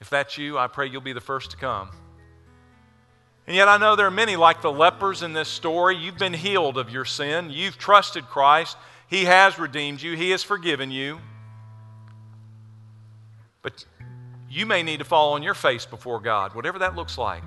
If 0.00 0.08
that's 0.08 0.38
you, 0.38 0.58
I 0.58 0.66
pray 0.66 0.88
you'll 0.88 1.02
be 1.02 1.12
the 1.12 1.20
first 1.20 1.50
to 1.50 1.56
come. 1.56 1.90
And 3.46 3.56
yet, 3.56 3.68
I 3.68 3.78
know 3.78 3.96
there 3.96 4.06
are 4.06 4.12
many 4.12 4.36
like 4.36 4.62
the 4.62 4.72
lepers 4.72 5.22
in 5.22 5.32
this 5.32 5.48
story. 5.48 5.96
You've 5.96 6.18
been 6.18 6.34
healed 6.34 6.78
of 6.78 6.90
your 6.90 7.04
sin, 7.04 7.50
you've 7.50 7.78
trusted 7.78 8.24
Christ. 8.26 8.76
He 9.10 9.24
has 9.24 9.58
redeemed 9.58 10.00
you, 10.00 10.16
He 10.16 10.30
has 10.30 10.42
forgiven 10.42 10.92
you. 10.92 11.18
But 13.60 13.84
you 14.48 14.64
may 14.64 14.82
need 14.82 15.00
to 15.00 15.04
fall 15.04 15.34
on 15.34 15.42
your 15.42 15.54
face 15.54 15.84
before 15.84 16.20
God, 16.20 16.54
whatever 16.54 16.78
that 16.78 16.94
looks 16.94 17.18
like. 17.18 17.42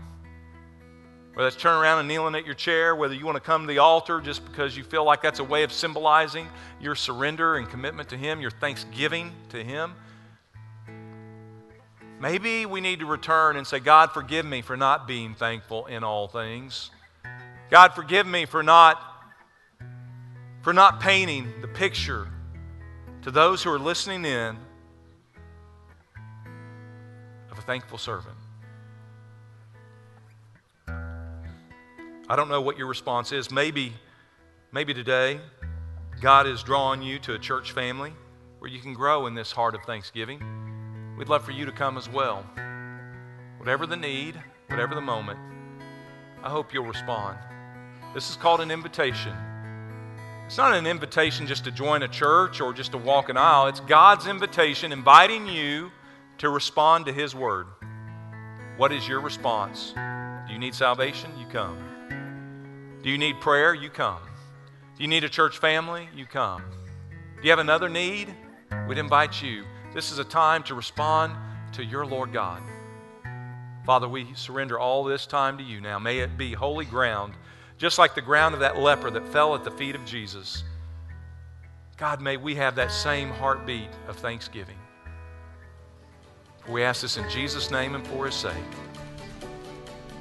Whether 1.34 1.48
it's 1.48 1.58
turning 1.58 1.82
around 1.82 2.00
and 2.00 2.08
kneeling 2.08 2.36
at 2.36 2.46
your 2.46 2.54
chair, 2.54 2.96
whether 2.96 3.16
you 3.16 3.26
want 3.26 3.38
to 3.38 3.42
come 3.42 3.64
to 3.64 3.68
the 3.68 3.80
altar 3.80 4.22
just 4.22 4.46
because 4.46 4.78
you 4.78 4.84
feel 4.84 5.04
like 5.04 5.22
that's 5.22 5.40
a 5.40 5.44
way 5.44 5.64
of 5.64 5.74
symbolizing 5.74 6.48
your 6.80 6.94
surrender 6.94 7.56
and 7.56 7.68
commitment 7.68 8.10
to 8.10 8.18
Him, 8.18 8.40
your 8.40 8.52
thanksgiving 8.52 9.32
to 9.50 9.64
Him. 9.64 9.96
Maybe 12.20 12.66
we 12.66 12.82
need 12.82 13.00
to 13.00 13.06
return 13.06 13.58
and 13.58 13.66
say, 13.66 13.80
God, 13.80 14.12
forgive 14.12 14.46
me 14.46 14.62
for 14.62 14.78
not 14.78 15.08
being 15.08 15.34
thankful 15.34 15.88
in 15.88 16.04
all 16.04 16.28
things. 16.28 16.92
God, 17.72 17.94
forgive 17.94 18.28
me 18.28 18.46
for 18.46 18.62
not 18.62 19.13
for 20.64 20.74
not 20.74 21.02
painting 21.02 21.54
the 21.60 21.68
picture 21.68 22.28
to 23.22 23.30
those 23.30 23.62
who 23.62 23.70
are 23.70 23.78
listening 23.78 24.24
in 24.24 24.58
of 27.52 27.60
a 27.60 27.62
thankful 27.62 27.98
servant. 27.98 28.36
I 30.88 32.38
don't 32.38 32.48
know 32.48 32.62
what 32.62 32.78
your 32.78 32.88
response 32.88 33.34
is. 33.34 33.52
Maybe, 33.52 33.92
maybe 34.72 34.94
today 34.94 35.42
God 36.22 36.48
is 36.48 36.64
drawing 36.64 37.02
you 37.02 37.20
to 37.20 37.34
a 37.34 37.40
church 37.40 37.74
family 37.74 38.14
where 38.60 38.72
you 38.72 38.80
can 38.80 38.94
grow 38.94 39.28
in 39.28 39.36
this 39.36 39.52
heart 39.52 39.76
of 39.76 39.84
thanksgiving. 39.84 40.42
We'd 41.18 41.28
love 41.28 41.44
for 41.44 41.52
you 41.52 41.66
to 41.66 41.74
come 41.74 41.98
as 41.98 42.08
well. 42.08 42.46
Whatever 43.58 43.86
the 43.86 43.98
need, 43.98 44.42
whatever 44.68 44.96
the 44.96 45.02
moment, 45.02 45.40
I 46.42 46.50
hope 46.50 46.74
you'll 46.74 46.86
respond. 46.86 47.38
This 48.14 48.30
is 48.30 48.38
called 48.38 48.62
an 48.62 48.72
invitation. 48.72 49.36
It's 50.46 50.58
not 50.58 50.76
an 50.76 50.86
invitation 50.86 51.48
just 51.48 51.64
to 51.64 51.72
join 51.72 52.04
a 52.04 52.08
church 52.08 52.62
or 52.62 52.74
just 52.74 52.92
to 52.92 52.98
walk 52.98 53.30
an 53.30 53.38
aisle. 53.38 53.68
It's 53.68 53.80
God's 53.80 54.28
invitation 54.28 54.92
inviting 54.92 55.48
you 55.48 55.92
to 56.40 56.50
respond 56.50 57.06
to 57.06 57.14
His 57.14 57.34
word. 57.34 57.68
What 58.78 58.92
is 58.92 59.08
your 59.08 59.22
response? 59.22 59.94
Do 60.48 60.54
you 60.54 60.60
need 60.60 60.76
salvation? 60.76 61.32
You 61.40 61.46
come. 61.48 61.78
Do 63.02 63.10
you 63.10 63.18
need 63.18 63.40
prayer? 63.40 63.74
You 63.74 63.90
come. 63.90 64.22
Do 64.98 65.04
you 65.04 65.08
need 65.08 65.24
a 65.24 65.30
church 65.30 65.58
family? 65.58 66.10
You 66.16 66.26
come. 66.26 66.64
Do 67.38 67.44
you 67.44 67.50
have 67.50 67.60
another 67.60 67.90
need? 67.90 68.34
We'd 68.88 68.98
invite 68.98 69.42
you. 69.42 69.64
This 69.94 70.12
is 70.12 70.20
a 70.20 70.24
time 70.24 70.64
to 70.64 70.76
respond 70.76 71.36
to 71.74 71.84
your 71.84 72.06
Lord 72.06 72.34
God. 72.34 72.62
Father, 73.86 74.08
we 74.08 74.28
surrender 74.36 74.80
all 74.80 75.04
this 75.04 75.26
time 75.26 75.58
to 75.58 75.64
you 75.64 75.82
now. 75.82 76.00
May 76.00 76.20
it 76.20 76.38
be 76.38 76.54
holy 76.54 76.86
ground, 76.86 77.34
just 77.84 78.00
like 78.00 78.16
the 78.16 78.22
ground 78.22 78.54
of 78.54 78.62
that 78.62 78.80
leper 78.80 79.12
that 79.12 79.28
fell 79.28 79.54
at 79.56 79.66
the 79.66 79.72
feet 79.72 79.94
of 79.94 80.06
Jesus. 80.06 80.64
God, 81.98 82.22
may 82.22 82.38
we 82.38 82.56
have 82.56 82.76
that 82.76 82.90
same 82.90 83.30
heartbeat 83.30 83.90
of 84.08 84.16
thanksgiving. 84.16 84.78
We 86.70 86.82
ask 86.82 87.02
this 87.02 87.18
in 87.18 87.30
Jesus' 87.30 87.72
name 87.72 87.94
and 87.94 88.08
for 88.08 88.26
his 88.26 88.36
sake. 88.36 88.54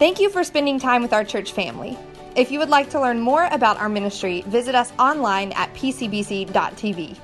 Thank 0.01 0.19
you 0.19 0.29
for 0.29 0.43
spending 0.43 0.81
time 0.81 1.03
with 1.03 1.13
our 1.13 1.23
church 1.23 1.53
family. 1.53 1.97
If 2.35 2.51
you 2.51 2.59
would 2.59 2.69
like 2.69 2.91
to 2.91 3.01
learn 3.01 3.21
more 3.21 3.47
about 3.53 3.79
our 3.79 3.89
ministry, 3.89 4.43
visit 4.49 4.75
us 4.75 4.93
online 4.99 5.53
at 5.53 5.73
pcbc.tv. 5.73 7.17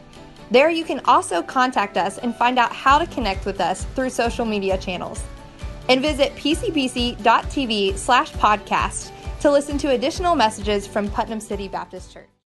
There 0.53 0.71
you 0.71 0.85
can 0.85 1.01
also 1.07 1.43
contact 1.43 1.97
us 1.97 2.19
and 2.19 2.33
find 2.33 2.61
out 2.61 2.73
how 2.73 3.01
to 3.01 3.09
connect 3.09 3.45
with 3.45 3.61
us 3.61 3.83
through 3.97 4.11
social 4.11 4.47
media 4.47 4.79
channels. 4.79 5.21
And 5.89 6.01
visit 6.01 6.33
pcbc.tv 6.37 7.99
slash 7.99 8.31
podcast 8.35 9.11
to 9.41 9.51
listen 9.51 9.79
to 9.79 9.91
additional 9.91 10.35
messages 10.35 10.87
from 10.87 11.09
Putnam 11.11 11.41
City 11.41 11.69
Baptist 11.69 12.13
Church. 12.13 12.29